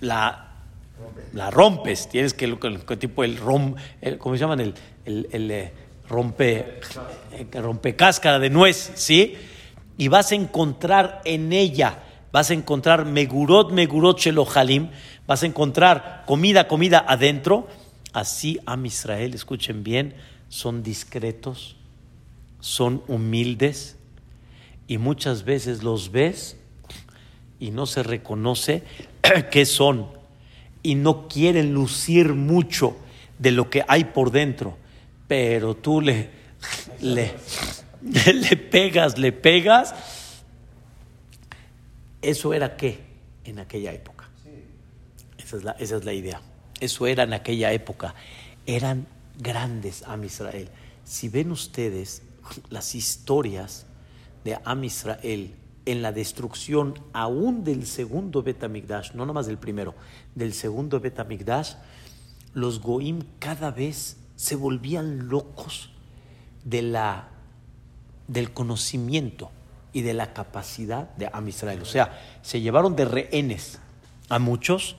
la, 0.00 0.52
la 1.32 1.50
rompes, 1.50 2.08
tienes 2.08 2.34
que, 2.34 2.44
el, 2.46 2.58
tipo 2.98 3.24
el 3.24 3.36
rom, 3.36 3.74
¿cómo 4.18 4.34
se 4.34 4.40
llaman? 4.40 4.60
El, 4.60 4.74
el, 5.04 5.28
el 5.32 5.50
eh, 5.50 5.72
rompe, 6.08 6.80
eh, 7.32 7.60
rompe 7.60 7.96
cáscara 7.96 8.38
de 8.38 8.50
nuez, 8.50 8.92
¿sí? 8.94 9.36
y 9.96 10.08
vas 10.08 10.32
a 10.32 10.34
encontrar 10.34 11.20
en 11.24 11.52
ella, 11.52 11.98
vas 12.32 12.50
a 12.50 12.54
encontrar 12.54 13.04
megurot, 13.04 13.70
megurot 13.70 14.18
shelohalim, 14.18 14.90
vas 15.26 15.42
a 15.42 15.46
encontrar 15.46 16.24
comida, 16.26 16.66
comida 16.66 17.04
adentro. 17.06 17.68
Así 18.12 18.58
Am 18.66 18.84
Israel, 18.86 19.34
escuchen 19.34 19.82
bien, 19.84 20.14
son 20.48 20.82
discretos, 20.82 21.76
son 22.60 23.02
humildes 23.08 23.96
y 24.86 24.98
muchas 24.98 25.44
veces 25.44 25.82
los 25.82 26.12
ves 26.12 26.56
y 27.58 27.70
no 27.70 27.86
se 27.86 28.02
reconoce 28.02 28.82
qué 29.50 29.64
son 29.64 30.08
y 30.82 30.94
no 30.94 31.28
quieren 31.28 31.72
lucir 31.72 32.34
mucho 32.34 32.96
de 33.38 33.52
lo 33.52 33.70
que 33.70 33.84
hay 33.88 34.04
por 34.04 34.30
dentro, 34.30 34.76
pero 35.26 35.74
tú 35.74 36.00
le, 36.00 36.28
le 37.00 37.32
le 38.34 38.56
pegas, 38.56 39.18
le 39.18 39.32
pegas. 39.32 39.94
¿Eso 42.20 42.54
era 42.54 42.76
qué 42.76 43.00
en 43.44 43.58
aquella 43.58 43.92
época? 43.92 44.28
Esa 45.38 45.56
es, 45.56 45.64
la, 45.64 45.72
esa 45.72 45.96
es 45.96 46.04
la 46.04 46.12
idea. 46.12 46.40
Eso 46.82 47.06
era 47.06 47.22
en 47.22 47.32
aquella 47.32 47.72
época. 47.72 48.16
Eran 48.66 49.06
grandes 49.38 50.02
Am 50.02 50.24
Israel. 50.24 50.68
Si 51.04 51.28
ven 51.28 51.52
ustedes 51.52 52.22
las 52.70 52.96
historias 52.96 53.86
de 54.42 54.58
Am 54.64 54.82
Israel 54.82 55.54
en 55.86 56.02
la 56.02 56.10
destrucción 56.10 56.98
aún 57.12 57.62
del 57.62 57.86
segundo 57.86 58.42
Betamigdash, 58.42 59.12
no 59.12 59.24
nomás 59.26 59.46
del 59.46 59.58
primero, 59.58 59.94
del 60.34 60.54
segundo 60.54 60.98
Betamigdash, 60.98 61.74
los 62.52 62.80
Goim 62.80 63.20
cada 63.38 63.70
vez 63.70 64.16
se 64.34 64.56
volvían 64.56 65.28
locos 65.28 65.90
de 66.64 66.82
la 66.82 67.28
del 68.26 68.52
conocimiento 68.52 69.52
y 69.92 70.02
de 70.02 70.14
la 70.14 70.32
capacidad 70.32 71.14
de 71.14 71.30
Am 71.32 71.48
Israel. 71.48 71.80
O 71.80 71.86
sea, 71.86 72.20
se 72.42 72.60
llevaron 72.60 72.96
de 72.96 73.04
rehenes 73.04 73.78
a 74.28 74.40
muchos 74.40 74.96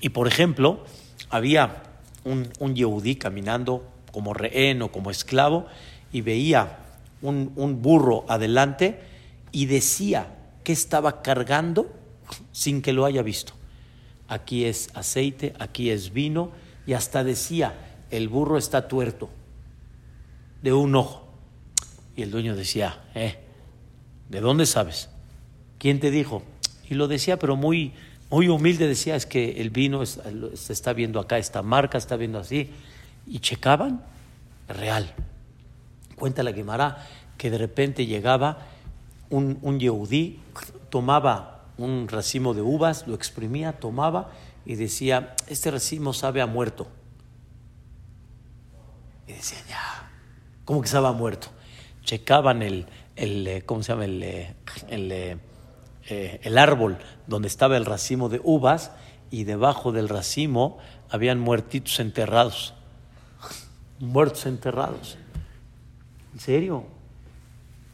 y, 0.00 0.10
por 0.10 0.28
ejemplo, 0.28 0.84
había 1.30 1.82
un, 2.24 2.48
un 2.58 2.74
yehudí 2.74 3.16
caminando 3.16 3.86
como 4.12 4.34
rehén 4.34 4.82
o 4.82 4.92
como 4.92 5.10
esclavo 5.10 5.66
y 6.12 6.20
veía 6.20 6.78
un, 7.22 7.52
un 7.56 7.82
burro 7.82 8.24
adelante 8.28 9.00
y 9.52 9.66
decía 9.66 10.34
que 10.64 10.72
estaba 10.72 11.22
cargando 11.22 11.92
sin 12.52 12.82
que 12.82 12.92
lo 12.92 13.04
haya 13.04 13.22
visto. 13.22 13.52
Aquí 14.28 14.64
es 14.64 14.90
aceite, 14.94 15.54
aquí 15.58 15.90
es 15.90 16.12
vino 16.12 16.50
y 16.86 16.94
hasta 16.94 17.22
decía, 17.24 17.74
el 18.10 18.28
burro 18.28 18.58
está 18.58 18.88
tuerto 18.88 19.30
de 20.62 20.72
un 20.72 20.94
ojo. 20.94 21.28
Y 22.16 22.22
el 22.22 22.30
dueño 22.30 22.56
decía, 22.56 23.04
eh, 23.14 23.38
¿de 24.28 24.40
dónde 24.40 24.66
sabes? 24.66 25.10
¿Quién 25.78 26.00
te 26.00 26.10
dijo? 26.10 26.42
Y 26.88 26.94
lo 26.94 27.08
decía, 27.08 27.38
pero 27.38 27.56
muy, 27.56 27.92
muy 28.30 28.48
humilde 28.48 28.88
decía, 28.88 29.16
es 29.16 29.26
que 29.26 29.60
el 29.60 29.70
vino 29.70 30.04
se 30.04 30.72
está 30.72 30.92
viendo 30.92 31.20
acá, 31.20 31.38
esta 31.38 31.62
marca 31.62 31.98
está 31.98 32.16
viendo 32.16 32.38
así. 32.38 32.70
Y 33.26 33.40
checaban, 33.40 34.02
real. 34.68 35.14
Cuenta 36.16 36.42
la 36.42 36.52
Gemara 36.52 37.06
que 37.36 37.50
de 37.50 37.58
repente 37.58 38.06
llegaba 38.06 38.58
un, 39.30 39.58
un 39.62 39.78
yehudí, 39.78 40.40
tomaba 40.90 41.64
un 41.76 42.08
racimo 42.08 42.54
de 42.54 42.62
uvas, 42.62 43.06
lo 43.06 43.14
exprimía, 43.14 43.74
tomaba 43.74 44.30
y 44.64 44.76
decía, 44.76 45.34
este 45.48 45.70
racimo 45.70 46.12
sabe 46.12 46.40
a 46.40 46.46
muerto. 46.46 46.88
Y 49.26 49.32
decían, 49.32 49.62
ya, 49.68 50.10
¿cómo 50.64 50.80
que 50.80 50.88
sabe 50.88 51.08
a 51.08 51.12
muerto? 51.12 51.48
checaban 52.06 52.62
el, 52.62 52.86
el 53.16 53.46
eh, 53.46 53.62
¿cómo 53.66 53.82
se 53.82 53.92
llama? 53.92 54.06
El, 54.06 54.22
eh, 54.22 54.54
el, 54.88 55.38
eh, 56.08 56.40
el, 56.42 56.58
árbol 56.58 56.98
donde 57.26 57.48
estaba 57.48 57.76
el 57.76 57.84
racimo 57.84 58.28
de 58.28 58.40
uvas 58.42 58.92
y 59.30 59.44
debajo 59.44 59.92
del 59.92 60.08
racimo 60.08 60.78
habían 61.10 61.38
muertitos 61.40 62.00
enterrados. 62.00 62.74
Muertos 63.98 64.46
enterrados. 64.46 65.16
¿En 66.32 66.40
serio? 66.40 66.84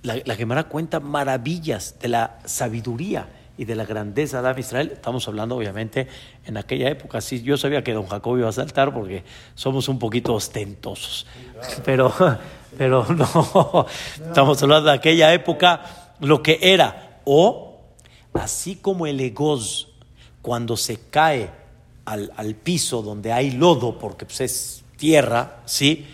La, 0.03 0.17
la 0.25 0.35
Gemara 0.35 0.65
cuenta 0.65 1.01
maravillas 1.01 1.97
de 2.01 2.09
la 2.09 2.39
sabiduría 2.45 3.29
y 3.57 3.65
de 3.65 3.75
la 3.75 3.85
grandeza 3.85 4.43
de 4.43 4.61
Israel. 4.61 4.91
Estamos 4.93 5.29
hablando, 5.29 5.57
obviamente, 5.57 6.09
en 6.47 6.57
aquella 6.57 6.89
época. 6.89 7.21
Sí, 7.21 7.43
yo 7.43 7.57
sabía 7.57 7.85
que 7.85 7.93
don 7.93 8.07
Jacob 8.07 8.39
iba 8.39 8.49
a 8.49 8.53
saltar 8.53 8.93
porque 8.93 9.25
somos 9.55 9.89
un 9.89 9.99
poquito 9.99 10.35
ostentosos. 10.35 11.27
Pero, 11.85 12.13
pero 12.77 13.07
no, 13.07 13.87
estamos 14.15 14.63
hablando 14.63 14.89
de 14.89 14.97
aquella 14.97 15.33
época, 15.35 15.83
lo 16.21 16.43
que 16.43 16.59
era. 16.61 17.21
O, 17.25 17.72
así 18.35 18.77
como 18.77 19.07
el 19.07 19.21
egoz, 19.21 19.89
cuando 20.41 20.77
se 20.77 20.99
cae 20.99 21.51
al, 22.05 22.33
al 22.37 22.55
piso 22.55 23.03
donde 23.03 23.33
hay 23.33 23.53
lodo, 23.53 23.99
porque 23.99 24.27
pues, 24.27 24.41
es 24.41 24.85
tierra, 24.97 25.61
¿sí? 25.67 26.07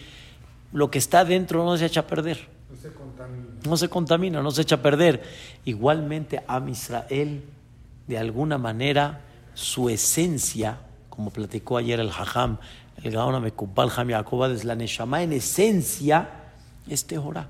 Lo 0.73 0.91
que 0.91 0.99
está 0.99 1.25
dentro 1.25 1.65
no 1.65 1.77
se 1.77 1.87
echa 1.87 2.01
a 2.01 2.07
perder. 2.07 2.49
No 2.71 2.77
se 2.77 2.91
contamina. 2.91 3.47
No 3.65 3.77
se 3.77 3.89
contamina, 3.89 4.43
no 4.43 4.51
se 4.51 4.63
echa 4.63 4.77
a 4.77 4.83
perder. 4.83 5.23
Igualmente 5.65 6.43
a 6.47 6.63
Israel, 6.69 7.43
de 8.07 8.19
alguna 8.19 8.59
manera, 8.59 9.23
su 9.55 9.89
esencia, 9.89 10.79
como 11.09 11.31
platicó 11.31 11.79
ayer 11.79 12.01
el 12.01 12.11
Hajam, 12.11 12.59
el 13.03 13.13
Gaona 13.13 13.41
Mekubal 13.41 13.91
Ham 13.97 14.11
es 14.53 14.65
la 14.65 14.75
Neshama 14.75 15.23
en 15.23 15.33
esencia, 15.33 16.29
es 16.89 17.07
Tehorá. 17.07 17.49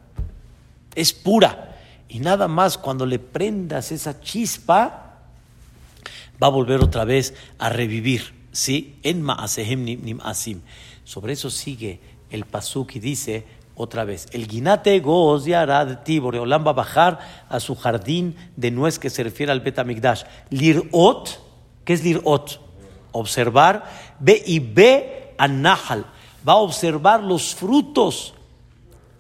Es 0.95 1.13
pura. 1.13 1.78
Y 2.09 2.21
nada 2.21 2.49
más 2.49 2.79
cuando 2.79 3.05
le 3.07 3.19
prendas 3.19 3.93
esa 3.93 4.21
chispa, 4.21 5.19
va 6.43 6.47
a 6.47 6.51
volver 6.51 6.81
otra 6.81 7.05
vez 7.05 7.35
a 7.59 7.69
revivir. 7.69 8.35
¿Sí? 8.53 8.99
En 9.03 9.23
Ma'asehem 9.23 9.85
Nim 9.85 10.21
Asim. 10.23 10.63
Sobre 11.05 11.35
eso 11.35 11.51
sigue 11.51 12.01
el 12.31 12.45
Pasuk 12.45 12.97
y 12.97 13.01
dice 13.01 13.45
otra 13.81 14.05
vez, 14.05 14.27
el 14.33 14.49
guinate 14.49 14.99
goz 14.99 15.47
y 15.47 15.53
arad 15.53 15.99
Boreolam 16.21 16.67
va 16.67 16.71
a 16.71 16.75
bajar 16.75 17.47
a 17.49 17.61
su 17.61 17.77
jardín 17.77 18.35
de 18.57 18.73
nuez 18.73 18.99
que 18.99 19.09
se 19.09 19.23
refiere 19.23 19.53
al 19.53 19.61
Betamigdash. 19.61 20.25
Lirot, 20.51 21.41
¿qué 21.85 21.93
es 21.93 22.03
lirot? 22.03 22.61
Observar, 23.13 23.85
ve 24.19 24.43
y 24.45 24.59
ve 24.59 25.33
a 25.39 25.47
Nahal, 25.47 26.07
va 26.47 26.55
a 26.55 26.57
observar 26.57 27.23
los 27.23 27.55
frutos, 27.55 28.35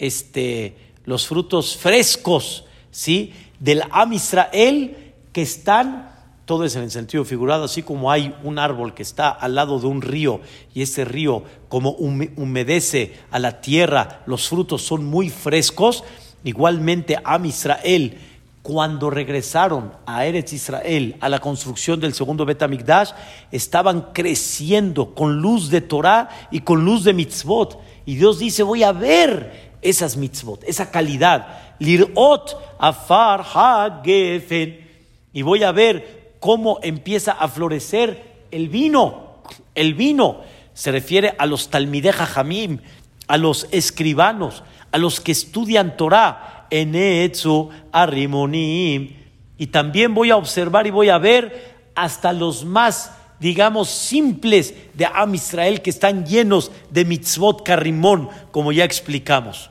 este, 0.01 0.77
los 1.05 1.29
frutos 1.29 1.77
frescos, 1.77 2.65
¿sí? 2.99 3.33
del 3.61 3.85
Am 3.93 4.13
Israel 4.13 5.13
que 5.33 5.41
están, 5.41 6.11
todo 6.47 6.65
es 6.65 6.75
en 6.75 6.83
el 6.83 6.91
sentido 6.91 7.25
figurado, 7.25 7.63
así 7.63 7.85
como 7.85 8.11
hay 8.11 8.35
un 8.43 8.59
árbol 8.59 8.93
que 8.93 9.05
está 9.05 9.29
al 9.29 9.55
lado 9.55 9.79
de 9.79 9.87
un 9.87 10.03
río 10.03 10.41
y 10.75 10.83
ese 10.83 11.05
río 11.05 11.45
como 11.69 11.93
humedece 11.93 13.15
a 13.31 13.39
la 13.39 13.61
tierra, 13.61 14.23
los 14.27 14.49
frutos 14.49 14.83
son 14.83 15.05
muy 15.05 15.31
frescos, 15.31 16.03
igualmente 16.43 17.17
Am 17.23 17.45
Israel 17.45 18.19
cuando 18.63 19.09
regresaron 19.11 19.93
a 20.05 20.27
Eretz 20.27 20.53
Israel, 20.53 21.17
a 21.21 21.29
la 21.29 21.39
construcción 21.39 22.01
del 22.01 22.13
segundo 22.13 22.45
Betamigdash, 22.45 23.13
estaban 23.51 24.09
creciendo 24.13 25.15
con 25.15 25.41
luz 25.41 25.71
de 25.71 25.81
Torah 25.81 26.29
y 26.51 26.61
con 26.61 26.85
luz 26.85 27.05
de 27.05 27.15
mitzvot. 27.15 27.81
Y 28.05 28.17
Dios 28.17 28.41
dice, 28.41 28.63
voy 28.63 28.83
a 28.83 28.93
ver 28.93 29.68
esas 29.83 30.17
mitzvot, 30.17 30.65
esa 30.65 30.91
calidad. 30.91 31.75
Lirot 31.79 32.57
afar 32.79 33.43
ha-gefen. 33.43 34.89
Y 35.33 35.43
voy 35.43 35.63
a 35.63 35.73
ver 35.73 36.35
cómo 36.41 36.79
empieza 36.83 37.33
a 37.33 37.49
florecer 37.49 38.45
el 38.51 38.69
vino. 38.69 39.43
El 39.75 39.95
vino 39.95 40.41
se 40.75 40.93
refiere 40.93 41.35
a 41.39 41.47
los 41.47 41.71
talmideja 41.71 42.27
jamim, 42.27 42.81
a 43.27 43.37
los 43.37 43.67
escribanos, 43.71 44.63
a 44.93 44.99
los 44.99 45.21
que 45.21 45.33
estudian 45.33 45.97
Torah 45.97 46.67
Enetsu 46.71 47.71
Arimonim. 47.93 49.17
Y 49.57 49.67
también 49.69 50.15
voy 50.15 50.31
a 50.31 50.37
observar 50.37 50.87
y 50.87 50.91
voy 50.91 51.09
a 51.09 51.19
ver 51.19 51.77
hasta 51.95 52.33
los 52.33 52.65
más, 52.65 53.13
digamos, 53.41 53.89
simples 53.89 54.75
de 54.95 55.07
Am 55.07 55.35
Israel 55.35 55.83
que 55.83 55.91
están 55.91 56.27
llenos 56.27 56.71
de 56.91 57.05
mitzvot 57.05 57.63
karimón, 57.63 58.29
como 58.51 58.73
ya 58.73 58.85
explicamos. 58.85 59.71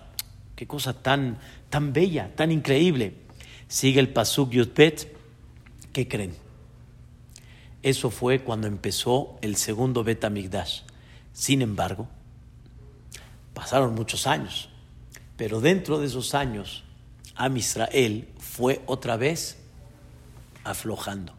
Qué 0.56 0.66
cosa 0.68 0.94
tan, 0.94 1.38
tan 1.70 1.94
bella, 1.94 2.32
tan 2.36 2.52
increíble. 2.52 3.14
Sigue 3.68 4.00
el 4.00 4.10
Pasuk 4.10 4.52
Yudbet. 4.52 5.16
¿Qué 5.94 6.08
creen? 6.08 6.36
Eso 7.84 8.10
fue 8.10 8.40
cuando 8.40 8.68
empezó 8.68 9.38
el 9.42 9.56
segundo 9.56 10.04
Bet 10.04 10.24
Amigdash. 10.24 10.82
Sin 11.34 11.62
embargo, 11.62 12.08
pasaron 13.54 13.94
muchos 13.94 14.28
años, 14.28 14.70
pero 15.36 15.62
dentro 15.62 16.00
de 16.00 16.08
esos 16.08 16.34
años 16.34 16.84
Am 17.36 17.56
Israel 17.56 18.28
fue 18.40 18.82
otra 18.88 19.16
vez 19.16 19.58
aflojando. 20.64 21.34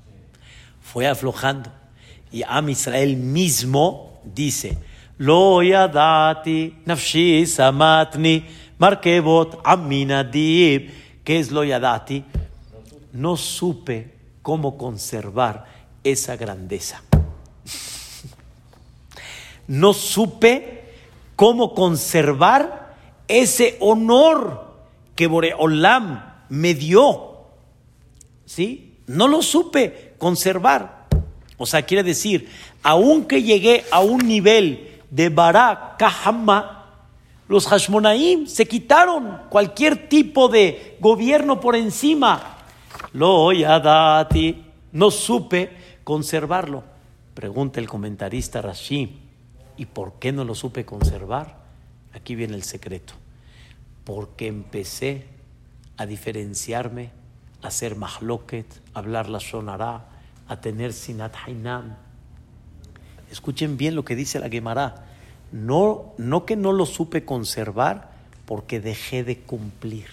Fue 0.80 1.08
aflojando. 1.08 1.72
Y 2.30 2.42
Am 2.46 2.68
Israel 2.68 3.16
mismo 3.16 4.20
dice, 4.24 4.76
Lo 5.18 5.62
yadati 5.62 6.82
nafshi 6.84 7.46
samatni 7.46 8.44
markebot 8.78 9.60
aminadib. 9.64 10.90
¿Qué 11.24 11.38
es 11.38 11.50
lo 11.50 11.64
yadati? 11.64 12.24
No 13.12 13.36
supe 13.36 14.14
cómo 14.42 14.78
conservar 14.78 15.64
esa 16.04 16.36
grandeza. 16.36 17.02
No 19.68 19.92
supe 19.92 20.94
cómo 21.36 21.74
conservar 21.74 22.96
ese 23.28 23.76
honor 23.80 24.74
que 25.14 25.26
Boreolam 25.26 26.24
me 26.48 26.72
dio, 26.72 27.44
¿sí? 28.46 28.96
No 29.06 29.28
lo 29.28 29.42
supe 29.42 30.14
conservar. 30.16 30.97
O 31.58 31.66
sea, 31.66 31.82
quiere 31.82 32.02
decir, 32.02 32.48
aunque 32.82 33.42
llegué 33.42 33.84
a 33.90 34.00
un 34.00 34.26
nivel 34.26 35.00
de 35.10 35.28
Barak 35.28 35.98
Kahama, 35.98 36.86
los 37.48 37.66
Hashmonaim 37.66 38.46
se 38.46 38.66
quitaron 38.66 39.42
cualquier 39.50 40.08
tipo 40.08 40.48
de 40.48 40.96
gobierno 41.00 41.60
por 41.60 41.76
encima. 41.76 42.56
Lo 43.12 43.52
yadati, 43.52 44.64
no 44.92 45.10
supe 45.10 45.70
conservarlo. 46.04 46.82
Pregunta 47.34 47.80
el 47.80 47.88
comentarista 47.88 48.62
Rashi, 48.62 49.18
¿y 49.76 49.86
por 49.86 50.14
qué 50.14 50.32
no 50.32 50.44
lo 50.44 50.54
supe 50.54 50.84
conservar? 50.86 51.58
Aquí 52.14 52.34
viene 52.34 52.54
el 52.54 52.62
secreto 52.62 53.14
porque 54.08 54.46
empecé 54.46 55.26
a 55.98 56.06
diferenciarme, 56.06 57.10
a 57.60 57.70
ser 57.70 57.94
mahloket, 57.94 58.64
a 58.94 59.00
hablar 59.00 59.28
la 59.28 59.38
sonará, 59.38 60.06
a 60.48 60.60
tener 60.60 60.92
sinat 60.92 61.34
hainam. 61.46 61.96
Escuchen 63.30 63.76
bien 63.76 63.94
lo 63.94 64.04
que 64.04 64.16
dice 64.16 64.40
la 64.40 64.48
Gemara. 64.48 65.06
No, 65.52 66.12
no 66.18 66.44
que 66.44 66.56
no 66.56 66.72
lo 66.72 66.86
supe 66.86 67.24
conservar 67.24 68.10
porque 68.46 68.80
dejé 68.80 69.24
de 69.24 69.38
cumplir. 69.40 70.08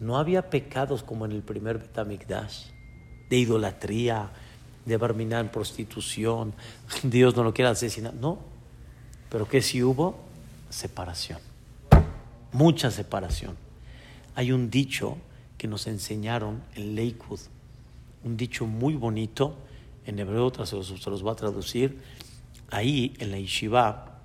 No 0.00 0.18
había 0.18 0.50
pecados 0.50 1.02
como 1.02 1.24
en 1.24 1.32
el 1.32 1.42
primer 1.42 1.78
Betamikdash, 1.78 2.66
de 3.28 3.36
idolatría, 3.36 4.30
de 4.84 4.96
barminar 4.96 5.50
prostitución, 5.50 6.54
Dios 7.02 7.34
no 7.36 7.42
lo 7.42 7.52
quiera 7.52 7.70
asesinar. 7.70 8.14
No, 8.14 8.38
pero 9.30 9.48
que 9.48 9.62
si 9.62 9.82
hubo 9.82 10.16
separación 10.70 11.38
mucha 12.56 12.90
separación. 12.90 13.54
Hay 14.34 14.50
un 14.50 14.70
dicho 14.70 15.18
que 15.58 15.68
nos 15.68 15.86
enseñaron 15.86 16.62
en 16.74 16.96
Lakewood, 16.96 17.40
un 18.26 18.36
dicho 18.36 18.66
muy 18.66 18.94
bonito, 18.94 19.56
en 20.04 20.18
hebreo 20.18 20.52
se 20.66 20.76
los, 20.76 20.88
se 20.88 21.10
los 21.10 21.22
voy 21.22 21.32
a 21.32 21.36
traducir, 21.36 22.00
ahí 22.70 23.14
en 23.18 23.30
la 23.30 23.38
yeshiva, 23.38 24.20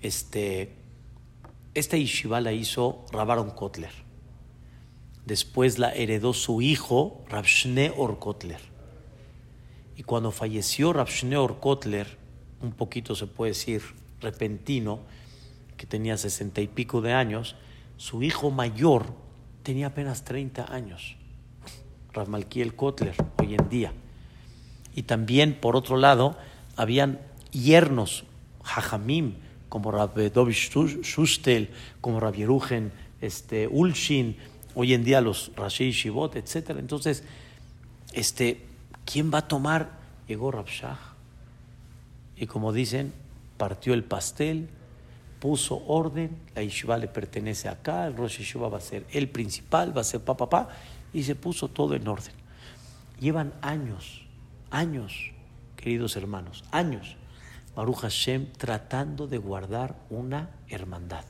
este, 0.00 0.72
esta 1.74 1.96
yeshiva 1.96 2.40
la 2.40 2.52
hizo 2.52 3.04
Rabaron 3.12 3.50
Kotler. 3.50 3.90
Después 5.24 5.78
la 5.80 5.92
heredó 5.92 6.32
su 6.32 6.62
hijo, 6.62 7.24
Or 7.96 8.18
Kotler. 8.20 8.60
Y 9.96 10.04
cuando 10.04 10.30
falleció 10.30 10.90
Or 10.90 11.58
Kotler, 11.58 12.16
un 12.62 12.72
poquito 12.72 13.16
se 13.16 13.26
puede 13.26 13.50
decir 13.50 13.82
repentino, 14.20 15.00
que 15.76 15.86
tenía 15.86 16.16
sesenta 16.16 16.60
y 16.60 16.68
pico 16.68 17.00
de 17.00 17.12
años, 17.12 17.56
su 17.96 18.22
hijo 18.22 18.50
mayor 18.50 19.06
tenía 19.62 19.88
apenas 19.88 20.24
30 20.24 20.72
años, 20.72 21.16
Ramalkiel 22.16 22.74
Kotler, 22.74 23.14
hoy 23.38 23.54
en 23.54 23.68
día. 23.68 23.92
Y 24.94 25.02
también, 25.02 25.58
por 25.60 25.76
otro 25.76 25.96
lado, 25.96 26.36
habían 26.74 27.20
yernos, 27.52 28.24
Jajamim, 28.62 29.34
como 29.68 29.90
Rabbi 29.90 30.30
Shustel, 30.50 31.70
como 32.00 32.18
Rabbi 32.18 32.38
Yeruchen, 32.38 32.92
este, 33.20 33.68
Ulshin, 33.68 34.36
hoy 34.74 34.94
en 34.94 35.04
día 35.04 35.20
los 35.20 35.52
Rashi 35.56 35.90
Shivot, 35.90 36.36
etc. 36.36 36.70
Entonces, 36.78 37.24
este, 38.12 38.62
¿quién 39.04 39.32
va 39.32 39.38
a 39.38 39.48
tomar? 39.48 39.90
Llegó 40.28 40.50
Rabshah. 40.50 40.98
Y 42.36 42.46
como 42.46 42.72
dicen, 42.72 43.12
partió 43.56 43.94
el 43.94 44.04
pastel, 44.04 44.68
puso 45.40 45.82
orden, 45.86 46.36
la 46.54 46.62
yeshiva 46.62 46.98
le 46.98 47.08
pertenece 47.08 47.68
acá, 47.68 48.06
el 48.06 48.16
Rosh 48.16 48.38
Yeshiva 48.38 48.68
va 48.68 48.78
a 48.78 48.80
ser 48.80 49.06
el 49.12 49.28
principal, 49.28 49.96
va 49.96 50.00
a 50.00 50.04
ser 50.04 50.20
papá, 50.20 50.48
papá, 50.48 50.68
y 51.12 51.22
se 51.22 51.34
puso 51.34 51.68
todo 51.68 51.94
en 51.94 52.06
orden. 52.06 52.34
Llevan 53.20 53.54
años, 53.62 54.26
años, 54.70 55.32
queridos 55.76 56.16
hermanos, 56.16 56.64
años, 56.70 57.16
Baruch 57.74 57.98
Hashem 57.98 58.52
tratando 58.52 59.26
de 59.26 59.38
guardar 59.38 59.96
una 60.10 60.50
hermandad. 60.68 61.24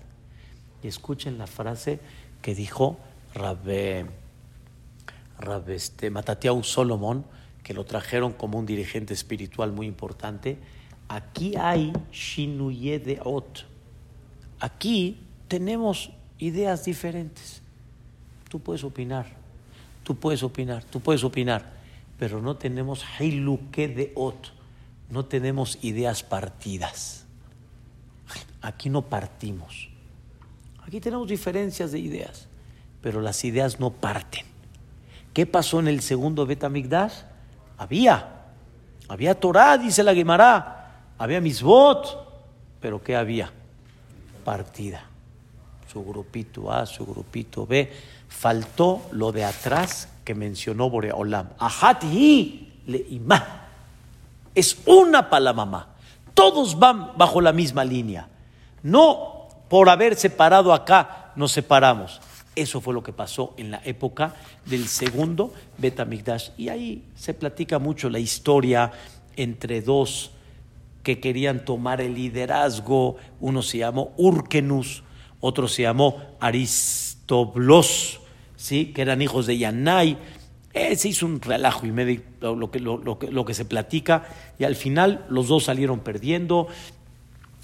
Y 0.83 0.89
escuchen 0.89 1.39
la 1.39 1.47
frase 1.47 2.01
que 2.43 2.55
dijo 2.55 2.99
Rabbe, 3.35 4.07
Rabbe 5.39 5.75
este, 5.75 6.11
Solomon, 6.63 7.25
que 7.63 7.75
lo 7.75 7.85
trajeron 7.85 8.33
como 8.33 8.59
un 8.59 8.67
dirigente 8.67 9.13
espiritual 9.13 9.73
muy 9.73 9.87
importante. 9.87 10.59
Aquí 11.09 11.57
hay 11.57 11.93
Shinuye 12.13 12.99
de 13.01 13.21
Ot 13.25 13.77
Aquí 14.59 15.21
tenemos 15.49 16.11
ideas 16.39 16.85
diferentes. 16.85 17.63
Tú 18.49 18.61
puedes 18.61 18.85
opinar, 18.85 19.27
tú 20.07 20.15
puedes 20.17 20.45
opinar, 20.45 20.85
tú 20.85 21.01
puedes 21.01 21.25
opinar, 21.25 21.73
pero 22.17 22.41
no 22.41 22.57
tenemos 22.57 23.05
heiluke 23.19 23.89
de 23.89 24.13
ot, 24.15 24.53
no 25.11 25.25
tenemos 25.25 25.79
ideas 25.83 26.23
partidas. 26.23 27.27
Aquí 28.63 28.89
no 28.89 29.03
partimos. 29.03 29.89
Aquí 30.87 31.01
tenemos 31.01 31.27
diferencias 31.27 31.91
de 31.91 31.99
ideas, 31.99 32.47
pero 33.03 33.21
las 33.21 33.45
ideas 33.45 33.81
no 33.81 33.91
parten. 33.91 34.47
¿Qué 35.35 35.45
pasó 35.45 35.81
en 35.81 35.89
el 35.89 36.01
segundo 36.01 36.47
Betamigdash? 36.47 37.23
Había, 37.77 38.45
había 39.09 39.35
Torah, 39.35 39.77
dice 39.77 40.05
la 40.05 40.15
Gemara, 40.15 41.03
había 41.19 41.41
misbot, 41.41 42.79
pero 42.81 43.03
¿qué 43.03 43.17
había? 43.17 43.53
partida. 44.47 45.03
Su 45.97 46.05
grupito 46.05 46.71
A, 46.71 46.85
su 46.85 47.07
grupito 47.07 47.67
B. 47.67 47.91
Faltó 48.29 49.01
lo 49.13 49.33
de 49.33 49.47
atrás 49.47 50.11
que 50.27 50.35
mencionó 50.35 50.91
Boreolam. 50.91 51.49
Ahati 51.59 52.83
le 52.87 52.99
imá. 53.09 53.67
Es 54.55 54.77
una 54.85 55.31
palamamá. 55.31 55.95
Todos 56.35 56.79
van 56.79 57.17
bajo 57.17 57.41
la 57.41 57.55
misma 57.55 57.83
línea. 57.83 58.29
No 58.83 59.49
por 59.71 59.89
haber 59.89 60.17
separado 60.17 60.75
acá 60.75 61.33
nos 61.35 61.53
separamos. 61.53 62.21
Eso 62.55 62.83
fue 62.83 62.93
lo 62.93 63.03
que 63.03 63.15
pasó 63.15 63.55
en 63.57 63.71
la 63.71 63.81
época 63.83 64.35
del 64.67 64.89
segundo 64.89 65.55
Betamigdash. 65.79 66.51
Y 66.59 66.69
ahí 66.69 67.05
se 67.15 67.33
platica 67.33 67.79
mucho 67.79 68.11
la 68.11 68.19
historia 68.19 68.93
entre 69.35 69.81
dos 69.81 70.33
que 71.03 71.21
querían 71.21 71.65
tomar 71.65 72.03
el 72.03 72.17
liderazgo. 72.17 73.17
Uno 73.41 73.63
se 73.63 73.79
llamó 73.79 74.13
Urkenus, 74.19 75.05
otro 75.41 75.69
se 75.69 75.83
llamó 75.83 76.23
Aristoblos, 76.41 78.21
¿sí? 78.57 78.93
que 78.93 79.03
eran 79.03 79.23
hijos 79.23 79.47
de 79.47 79.59
Yanai. 79.59 80.19
Eh, 80.73 80.97
se 80.97 81.09
hizo 81.09 81.27
un 81.27 81.41
relajo 81.41 81.87
y 81.87 81.93
medio 81.93 82.21
lo, 82.41 82.71
que, 82.71 82.81
lo, 82.81 83.19
que, 83.19 83.31
lo 83.31 83.45
que 83.45 83.55
se 83.55 83.65
platica. 83.65 84.25
Y 84.59 84.65
al 84.65 84.77
final 84.77 85.25
los 85.29 85.49
dos 85.49 85.65
salieron 85.65 86.01
perdiendo 86.01 86.69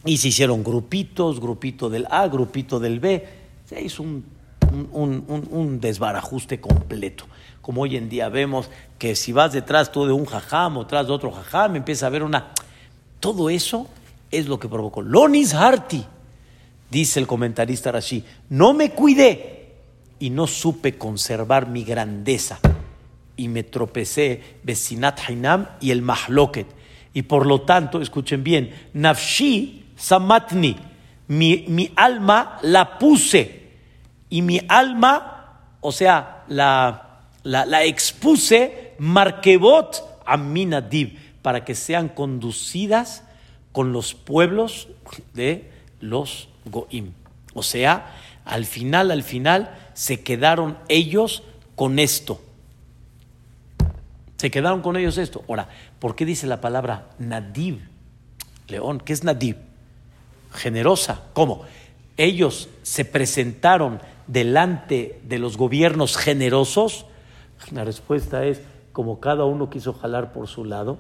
y 0.04 0.16
se 0.16 0.28
hicieron 0.28 0.64
grupitos, 0.64 1.40
grupito 1.40 1.90
del 1.90 2.06
A, 2.10 2.26
grupito 2.28 2.80
del 2.80 3.00
B. 3.00 3.26
Se 3.66 3.82
hizo 3.82 4.02
un, 4.02 4.24
un, 4.92 5.80
desbarajuste 5.80 6.60
completo. 6.60 7.26
Como 7.60 7.82
hoy 7.82 7.96
en 7.96 8.08
día 8.08 8.28
vemos 8.28 8.70
que 8.98 9.14
si 9.14 9.32
vas 9.32 9.52
detrás 9.52 9.92
tú 9.92 10.06
de 10.06 10.12
un 10.12 10.24
jajam 10.24 10.78
o 10.78 10.86
tras 10.86 11.06
de 11.06 11.12
otro 11.12 11.30
jajam, 11.30 11.76
empieza 11.76 12.06
a 12.06 12.08
haber 12.08 12.22
una... 12.22 12.52
Todo 13.20 13.50
eso 13.50 13.86
es 14.30 14.48
lo 14.48 14.58
que 14.58 14.68
provocó. 14.68 15.02
Lonis 15.02 15.54
Harti, 15.54 16.04
dice 16.92 17.18
el 17.18 17.26
comentarista 17.26 17.90
Rashi, 17.90 18.22
no 18.50 18.74
me 18.74 18.90
cuidé 18.90 19.72
y 20.18 20.28
no 20.28 20.46
supe 20.46 20.98
conservar 20.98 21.66
mi 21.66 21.84
grandeza 21.84 22.60
y 23.34 23.48
me 23.48 23.62
tropecé 23.62 24.58
Besinat 24.62 25.18
Hainam 25.26 25.68
y 25.80 25.90
el 25.90 26.02
Mahloket. 26.02 26.66
Y 27.14 27.22
por 27.22 27.46
lo 27.46 27.62
tanto, 27.62 28.00
escuchen 28.02 28.44
bien, 28.44 28.74
Nafshi 28.92 29.86
samatni, 29.96 30.76
mi, 31.28 31.64
mi 31.68 31.90
alma 31.96 32.58
la 32.62 32.98
puse 32.98 33.70
y 34.28 34.42
mi 34.42 34.60
alma, 34.68 35.60
o 35.80 35.92
sea, 35.92 36.44
la, 36.48 37.22
la, 37.42 37.84
expuse, 37.84 38.92
marquebot 38.98 40.20
a 40.26 40.36
minadib, 40.36 41.18
para 41.40 41.64
que 41.64 41.74
sean 41.74 42.08
conducidas 42.08 43.24
con 43.72 43.92
los 43.92 44.14
pueblos 44.14 44.88
de 45.32 45.70
los 46.00 46.51
goim. 46.64 47.12
O 47.54 47.62
sea, 47.62 48.14
al 48.44 48.64
final, 48.66 49.10
al 49.10 49.22
final, 49.22 49.76
se 49.94 50.22
quedaron 50.22 50.78
ellos 50.88 51.42
con 51.76 51.98
esto. 51.98 52.40
Se 54.36 54.50
quedaron 54.50 54.82
con 54.82 54.96
ellos 54.96 55.18
esto. 55.18 55.44
Ahora, 55.48 55.68
¿por 55.98 56.16
qué 56.16 56.24
dice 56.24 56.46
la 56.46 56.60
palabra 56.60 57.10
nadib? 57.18 57.80
León, 58.68 59.00
¿qué 59.04 59.12
es 59.12 59.22
nadib? 59.22 59.56
generosa. 60.52 61.22
¿Cómo? 61.32 61.62
Ellos 62.16 62.68
se 62.82 63.04
presentaron 63.04 64.00
delante 64.26 65.20
de 65.24 65.38
los 65.38 65.56
gobiernos 65.56 66.16
generosos. 66.16 67.06
La 67.70 67.84
respuesta 67.84 68.44
es, 68.44 68.60
como 68.92 69.20
cada 69.20 69.44
uno 69.44 69.70
quiso 69.70 69.92
jalar 69.94 70.32
por 70.32 70.48
su 70.48 70.64
lado, 70.64 70.98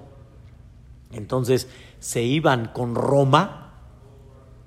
entonces 1.12 1.68
se 2.00 2.22
iban 2.22 2.68
con 2.68 2.94
Roma, 2.94 3.61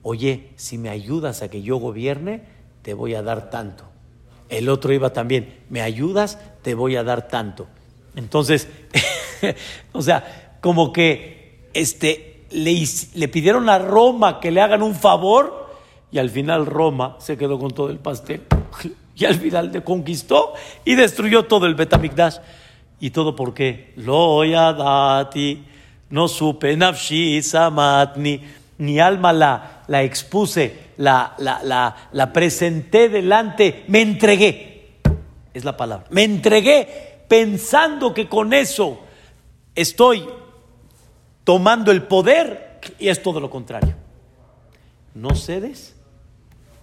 oye, 0.08 0.51
si 0.56 0.78
me 0.78 0.89
ayudas 0.89 1.41
a 1.41 1.49
que 1.49 1.64
yo 1.64 1.78
gobierne, 1.78 2.43
te 2.84 2.93
voy 2.93 3.16
a 3.16 3.24
dar 3.24 3.49
tanto. 3.49 3.86
El 4.49 4.70
otro 4.70 4.93
iba 4.93 5.12
también, 5.14 5.62
me 5.72 5.82
ayudas, 5.82 6.38
te 6.62 6.76
voy 6.76 6.95
a 6.95 7.03
dar 7.03 7.28
tanto. 7.28 7.66
Entonces, 8.16 8.68
o 9.93 10.03
sea, 10.03 10.60
como 10.62 10.93
que 10.93 11.70
este, 11.74 12.45
le, 12.51 13.28
pidieron 13.30 13.68
a 13.68 13.80
Roma 13.80 14.39
que 14.39 14.51
le 14.51 14.62
hagan 14.62 14.84
un 14.84 14.93
favor 14.93 15.72
y 16.12 16.20
al 16.20 16.30
final 16.30 16.68
Roma 16.68 17.16
se 17.20 17.36
quedó 17.36 17.58
con 17.58 17.72
todo 17.72 17.89
el 17.89 17.97
pastel 17.97 18.43
y 19.16 19.26
al 19.26 19.34
final 19.34 19.72
le 19.72 19.84
conquistó 19.84 20.53
y 20.86 20.93
destruyó 20.93 21.45
todo 21.45 21.66
el 21.66 21.74
Betamigdash. 21.74 22.38
¿Y 22.99 23.10
todo 23.10 23.36
por 23.36 23.56
qué? 23.56 23.91
Lo 23.95 24.47
dati, 24.47 25.66
no 26.12 26.28
supe, 26.28 26.78
nafshi, 26.78 27.41
samatni, 27.41 28.39
ni 28.78 28.99
alma 28.99 29.32
la, 29.34 29.84
la 29.88 30.03
expuse, 30.03 30.91
la, 30.97 31.36
la, 31.38 31.95
la, 32.11 32.34
presenté 32.34 33.09
delante, 33.09 33.86
me 33.88 34.01
entregué. 34.01 34.99
Es 35.53 35.63
la 35.63 35.78
palabra. 35.78 36.07
Me 36.09 36.23
entregué 36.23 37.23
pensando 37.28 38.13
que 38.13 38.28
con 38.28 38.53
eso 38.53 38.99
estoy 39.73 40.28
tomando 41.43 41.91
el 41.91 42.03
poder 42.03 42.80
y 42.99 43.07
es 43.07 43.21
todo 43.21 43.39
lo 43.39 43.49
contrario. 43.49 43.95
No 45.13 45.34
cedes, 45.36 45.95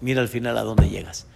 mira 0.01 0.22
al 0.22 0.28
final 0.28 0.57
a 0.57 0.62
dónde 0.62 0.88
llegas. 0.88 1.26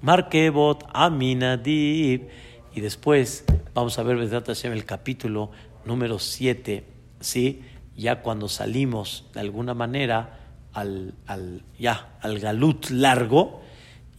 Markebot, 0.00 0.84
Aminadib. 0.92 2.28
Y 2.74 2.80
después 2.80 3.44
vamos 3.74 3.98
a 3.98 4.02
ver 4.02 4.18
el 4.18 4.84
capítulo 4.84 5.50
número 5.84 6.18
7, 6.18 6.84
¿sí? 7.20 7.62
Ya 7.96 8.22
cuando 8.22 8.48
salimos 8.48 9.24
de 9.32 9.40
alguna 9.40 9.74
manera 9.74 10.38
al, 10.72 11.14
al, 11.26 11.62
ya, 11.78 12.18
al 12.20 12.38
galut 12.38 12.90
largo 12.90 13.62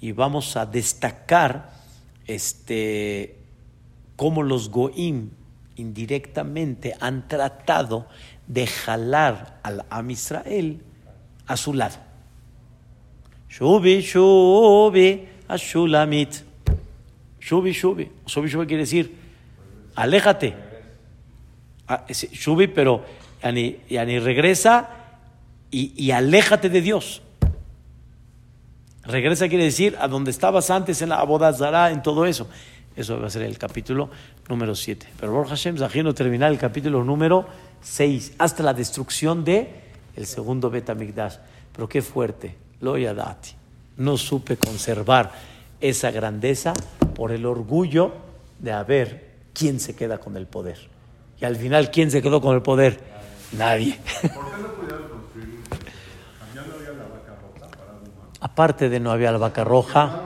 y 0.02 0.12
vamos 0.12 0.58
a 0.58 0.66
destacar 0.66 1.72
este, 2.26 3.38
cómo 4.16 4.44
los 4.44 4.70
goim 4.70 5.30
indirectamente 5.76 6.96
han 7.00 7.28
tratado 7.28 8.08
de 8.48 8.66
jalar 8.66 9.60
al 9.64 9.86
Am 9.90 10.10
Israel 10.10 10.82
a 11.46 11.56
su 11.58 11.74
lado. 11.74 11.98
Shubi, 13.50 14.02
shubi, 14.02 15.28
ashulamit. 15.48 16.44
Shubi, 17.40 17.72
shubi. 17.72 18.12
Shubi, 18.26 18.50
shubi 18.50 18.66
quiere 18.66 18.84
decir, 18.84 19.14
aléjate. 19.96 20.54
Ah, 21.88 22.06
shubi, 22.10 22.68
pero 22.68 23.06
yani, 23.48 23.80
yani 23.90 24.20
regresa 24.20 24.90
y, 25.72 26.12
aléjate 26.12 26.70
de 26.70 26.82
Dios. 26.82 27.22
Regresa 29.04 29.48
quiere 29.48 29.64
decir 29.64 29.96
a 30.00 30.08
donde 30.08 30.32
estabas 30.32 30.70
antes 30.70 31.02
en 31.02 31.10
la 31.10 31.20
abodazara, 31.20 31.92
en 31.92 32.02
todo 32.02 32.26
eso. 32.26 32.48
Eso 32.96 33.20
va 33.20 33.28
a 33.28 33.30
ser 33.30 33.44
el 33.44 33.58
capítulo 33.58 34.10
número 34.50 34.76
7. 34.76 35.08
Pero 35.20 35.32
Borja 35.32 35.52
Hashem, 35.52 35.78
Zahino 35.78 36.14
terminar 36.14 36.52
el 36.52 36.58
capítulo 36.58 37.04
número 37.04 37.46
6, 37.82 38.34
hasta 38.38 38.64
la 38.64 38.74
destrucción 38.74 39.46
de 39.46 39.70
el 40.16 40.26
segundo 40.26 40.70
Betamigdash. 40.70 41.36
Pero 41.74 41.88
qué 41.88 42.02
fuerte, 42.02 42.56
lo 42.82 42.98
yadati. 42.98 43.52
No 43.98 44.18
supe 44.18 44.58
conservar 44.58 45.32
esa 45.80 46.12
grandeza 46.12 46.74
por 47.16 47.32
el 47.32 47.46
orgullo 47.46 48.14
de 48.60 48.72
haber 48.72 49.28
quién 49.54 49.80
se 49.80 49.96
queda 49.96 50.18
con 50.18 50.36
el 50.36 50.48
poder. 50.48 50.78
Y 51.40 51.46
al 51.46 51.56
final, 51.56 51.92
¿quién 51.92 52.10
se 52.10 52.22
quedó 52.22 52.42
con 52.42 52.56
el 52.56 52.62
poder? 52.62 53.17
Nadie. 53.52 54.00
¿Por 54.04 54.32
qué 54.32 54.62
no 54.62 54.74
pudieron 54.74 55.10
construir? 55.10 55.60
¿Ya 56.54 56.62
no 56.62 56.74
había 56.76 56.90
la 56.90 57.04
vaca 57.04 57.38
roja 57.42 57.72
para 57.72 57.94
Aparte 58.42 58.90
de 58.90 59.00
no 59.00 59.12
había 59.12 59.32
la 59.32 59.38
vaca 59.38 59.64
roja. 59.64 60.24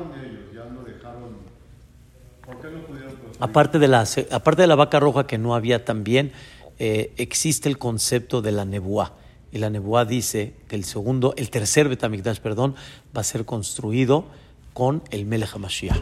Aparte 3.39 3.79
de, 3.79 3.87
la, 3.87 4.05
aparte 4.31 4.61
de 4.61 4.67
la 4.67 4.75
vaca 4.75 4.99
roja 4.99 5.25
que 5.25 5.39
no 5.39 5.55
había 5.55 5.83
también, 5.83 6.31
eh, 6.77 7.11
existe 7.17 7.69
el 7.69 7.79
concepto 7.79 8.43
de 8.43 8.51
la 8.51 8.65
nebuá. 8.65 9.13
Y 9.51 9.57
la 9.57 9.71
nebuá 9.71 10.05
dice 10.05 10.53
que 10.67 10.75
el 10.75 10.85
segundo, 10.85 11.33
el 11.37 11.49
tercer 11.49 11.89
Betamigdash, 11.89 12.39
perdón, 12.39 12.75
va 13.15 13.21
a 13.21 13.23
ser 13.23 13.45
construido 13.45 14.25
con 14.73 15.01
el 15.09 15.25
Melech 15.25 15.55
HaMashiach. 15.55 16.01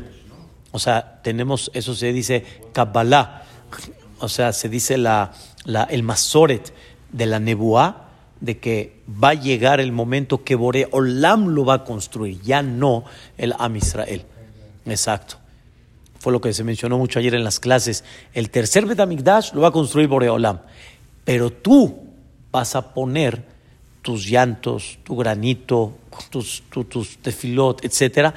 O 0.71 0.79
sea, 0.79 1.21
tenemos, 1.23 1.71
eso 1.73 1.95
se 1.95 2.11
dice 2.13 2.45
Kabbalah, 2.73 3.43
o 4.19 4.29
sea, 4.29 4.53
se 4.53 4.69
dice 4.69 4.97
la, 4.97 5.31
el 5.89 6.03
Masoret 6.03 6.73
de 7.11 7.25
la 7.25 7.39
nebuá, 7.39 8.09
de 8.39 8.57
que 8.59 9.01
va 9.07 9.29
a 9.29 9.33
llegar 9.33 9.79
el 9.79 9.91
momento 9.91 10.43
que 10.43 10.55
Bore 10.55 10.87
Olam 10.91 11.47
lo 11.47 11.65
va 11.65 11.73
a 11.75 11.83
construir, 11.83 12.41
ya 12.41 12.61
no 12.61 13.03
el 13.37 13.53
Am 13.57 13.75
Israel. 13.75 14.23
Exacto 14.85 15.37
fue 16.19 16.33
lo 16.33 16.41
que 16.41 16.53
se 16.53 16.63
mencionó 16.63 16.97
mucho 16.97 17.19
ayer 17.19 17.33
en 17.33 17.43
las 17.43 17.59
clases. 17.59 18.03
El 18.33 18.49
tercer 18.49 18.85
Betamigdash 18.85 19.53
lo 19.53 19.61
va 19.61 19.69
a 19.69 19.71
construir 19.71 20.07
Boreolam, 20.07 20.59
pero 21.23 21.49
tú 21.49 21.97
vas 22.51 22.75
a 22.75 22.93
poner 22.93 23.43
tus 24.01 24.27
llantos, 24.27 24.99
tu 25.03 25.15
granito, 25.15 25.97
tus, 26.29 26.63
tus, 26.69 27.17
tefilot, 27.17 27.83
etcétera, 27.83 28.33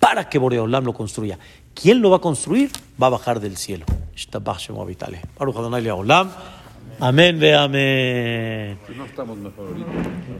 para 0.00 0.28
que 0.28 0.38
Boreolam 0.38 0.84
lo 0.84 0.94
construya. 0.94 1.38
¿Quién 1.74 2.00
lo 2.00 2.10
va 2.10 2.16
a 2.16 2.20
construir? 2.20 2.70
Va 3.00 3.08
a 3.08 3.10
bajar 3.10 3.38
del 3.40 3.58
cielo. 3.58 3.84
Amén 6.98 7.38
ve 7.38 7.54
amén. 7.54 8.78